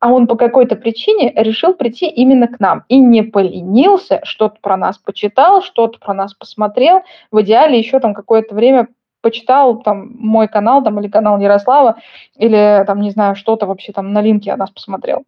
[0.00, 4.76] а он по какой-то причине решил прийти именно к нам и не поленился, что-то про
[4.76, 8.88] нас почитал, что-то про нас посмотрел, в идеале еще там какое-то время
[9.20, 11.96] почитал там мой канал там, или канал Ярослава,
[12.36, 15.24] или там, не знаю, что-то вообще там на линке о нас посмотрел.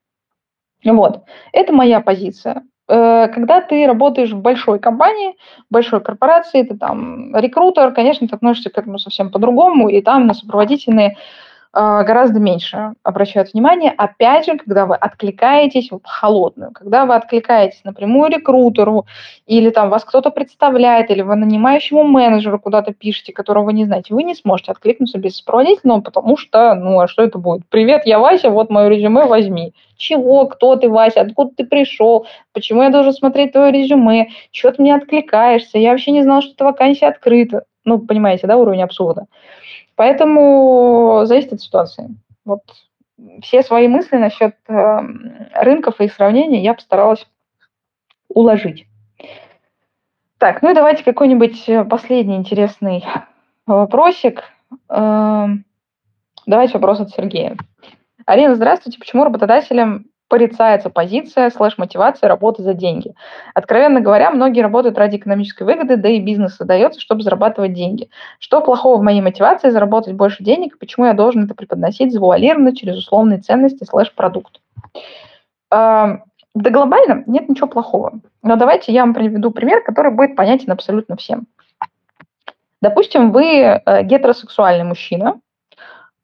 [0.85, 1.22] Вот.
[1.53, 2.62] Это моя позиция.
[2.89, 5.37] Э, когда ты работаешь в большой компании,
[5.70, 10.35] большой корпорации, ты там рекрутер, конечно, ты относишься к этому совсем по-другому, и там на
[10.35, 11.16] сопроводительные
[11.73, 13.93] гораздо меньше обращают внимание.
[13.97, 19.07] Опять же, когда вы откликаетесь в холодную, когда вы откликаетесь напрямую рекрутеру,
[19.47, 24.14] или там вас кто-то представляет, или вы нанимающему менеджеру куда-то пишете, которого вы не знаете,
[24.14, 27.62] вы не сможете откликнуться без сопроводительного, потому что, ну, а что это будет?
[27.68, 29.73] Привет, я Вася, вот мое резюме, возьми.
[29.97, 30.47] Чего?
[30.47, 31.21] Кто ты, Вася?
[31.21, 32.27] Откуда ты пришел?
[32.55, 34.31] Почему я должен смотреть твое резюме?
[34.51, 35.79] Чего ты мне откликаешься?
[35.79, 37.64] Я вообще не знал, что эта вакансия открыта.
[37.85, 39.26] Ну, понимаете, да, уровень абсурда.
[39.97, 42.09] Поэтому зависит от ситуации.
[42.45, 42.62] Вот
[43.43, 44.99] все свои мысли насчет э,
[45.55, 47.26] рынков и их сравнения я постаралась
[48.28, 48.87] уложить.
[50.39, 53.05] Так, ну и давайте какой-нибудь э, последний интересный
[53.66, 54.45] вопросик.
[54.89, 55.47] Э,
[56.47, 57.57] давайте вопрос от Сергея.
[58.24, 58.99] Арина, здравствуйте.
[58.99, 63.14] Почему работодателям порицается позиция слэш-мотивация работы за деньги.
[63.53, 68.09] Откровенно говоря, многие работают ради экономической выгоды, да и бизнес создается, чтобы зарабатывать деньги.
[68.39, 72.97] Что плохого в моей мотивации заработать больше денег, почему я должен это преподносить завуалированно через
[72.97, 74.61] условные ценности слэш-продукт?
[75.70, 76.20] Да
[76.55, 78.20] глобально нет ничего плохого.
[78.43, 81.47] Но давайте я вам приведу пример, который будет понятен абсолютно всем.
[82.83, 85.41] Допустим, вы э, гетеросексуальный мужчина,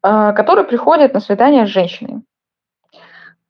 [0.03, 2.23] э, который приходит на свидание с женщиной.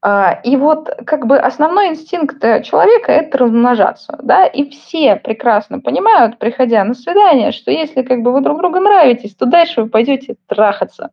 [0.01, 5.79] А, и вот как бы основной инстинкт э, человека– это размножаться, да, и все прекрасно
[5.79, 9.89] понимают, приходя на свидание, что если как бы вы друг другу нравитесь, то дальше вы
[9.89, 11.09] пойдете трахаться.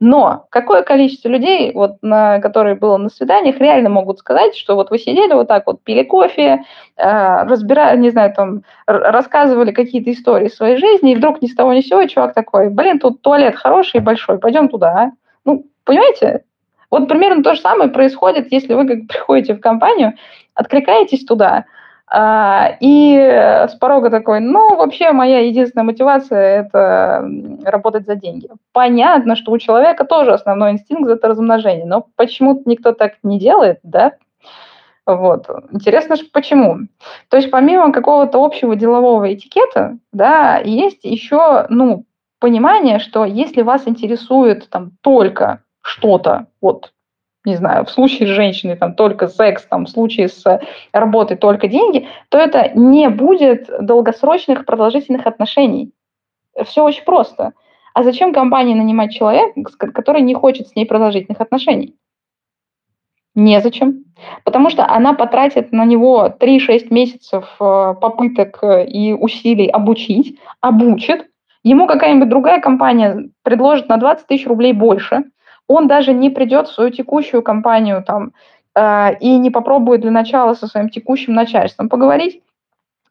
[0.00, 4.90] Но какое количество людей, вот, на, которые было на свиданиях, реально могут сказать, что вот
[4.90, 6.64] вы сидели вот так вот, пили кофе,
[6.96, 11.74] э, разбирали, не знаю, там, рассказывали какие-то истории своей жизни, и вдруг ни с того
[11.74, 15.10] ни с сего чувак такой, блин, тут туалет хороший и большой, пойдем туда, а?
[15.44, 16.44] Ну, понимаете,
[16.90, 20.14] вот примерно то же самое происходит, если вы как приходите в компанию,
[20.54, 21.64] откликаетесь туда,
[22.06, 27.28] а, и с порога такой, ну, вообще моя единственная мотивация– это
[27.64, 28.48] работать за деньги.
[28.72, 33.80] Понятно, что у человека тоже основной инстинкт– это размножение, но почему-то никто так не делает,
[33.82, 34.12] да?
[35.06, 35.46] Вот.
[35.72, 36.86] Интересно, почему.
[37.30, 42.04] То есть помимо какого-то общего делового этикета, да, есть еще, ну,
[42.38, 46.92] понимание, что если вас интересует там только что-то, вот,
[47.44, 50.60] не знаю, в случае с женщиной там только секс, там, в случае с
[50.92, 55.92] работой только деньги, то это не будет долгосрочных продолжительных отношений.
[56.64, 57.52] Все очень просто.
[57.92, 61.94] А зачем компании нанимать человека, который не хочет с ней продолжительных отношений?
[63.34, 64.04] Незачем.
[64.44, 71.28] Потому что она потратит на него 3-6 месяцев э, попыток э, и усилий обучить, обучит.
[71.64, 75.24] Ему какая-нибудь другая компания предложит на 20 тысяч рублей больше,
[75.68, 78.32] он даже не придет в свою текущую компанию там,
[78.74, 82.42] э, и не попробует для начала со своим текущим начальством поговорить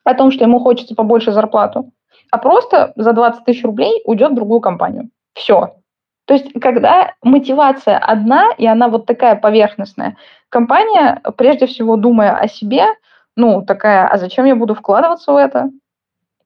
[0.03, 1.91] о том, что ему хочется побольше зарплату,
[2.31, 5.09] а просто за 20 тысяч рублей уйдет в другую компанию.
[5.33, 5.75] Все.
[6.25, 10.15] То есть, когда мотивация одна, и она вот такая поверхностная,
[10.49, 12.85] компания, прежде всего думая о себе,
[13.35, 15.69] ну, такая, а зачем я буду вкладываться в это?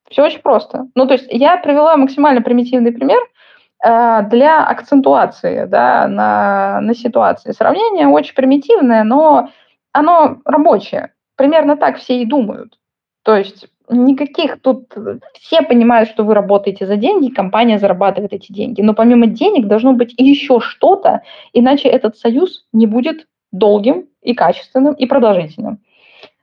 [0.10, 0.88] Все очень просто.
[0.96, 3.20] Ну, то есть я привела максимально примитивный пример–
[3.82, 7.52] для акцентуации да, на, на ситуации.
[7.52, 9.50] Сравнение очень примитивное, но
[9.92, 11.14] оно рабочее.
[11.36, 12.80] Примерно так все и думают.
[13.24, 14.94] То есть никаких тут...
[15.40, 18.82] Все понимают, что вы работаете за деньги, компания зарабатывает эти деньги.
[18.82, 21.22] Но помимо денег должно быть еще что-то,
[21.54, 25.80] иначе этот союз не будет долгим и качественным и продолжительным.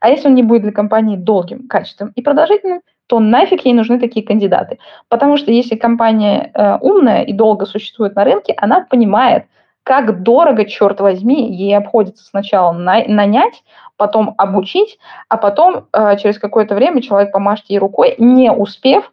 [0.01, 3.99] А если он не будет для компании долгим, качественным и продолжительным, то нафиг ей нужны
[3.99, 4.79] такие кандидаты.
[5.09, 9.45] Потому что если компания э, умная и долго существует на рынке, она понимает,
[9.83, 13.63] как дорого, черт возьми, ей обходится сначала на, нанять,
[13.97, 14.99] потом обучить,
[15.29, 19.13] а потом э, через какое-то время человек помашет ей рукой, не успев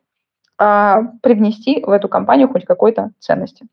[0.60, 3.66] э, привнести в эту компанию хоть какой-то ценности.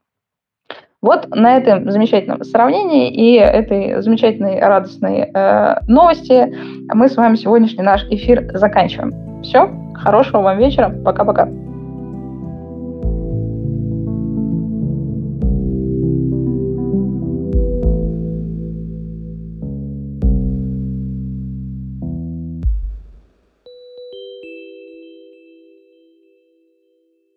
[1.00, 6.52] Вот на этом замечательном сравнении и этой замечательной радостной э, новости
[6.92, 9.42] мы с вами сегодняшний наш эфир заканчиваем.
[9.42, 11.48] Все, хорошего вам вечера, пока-пока.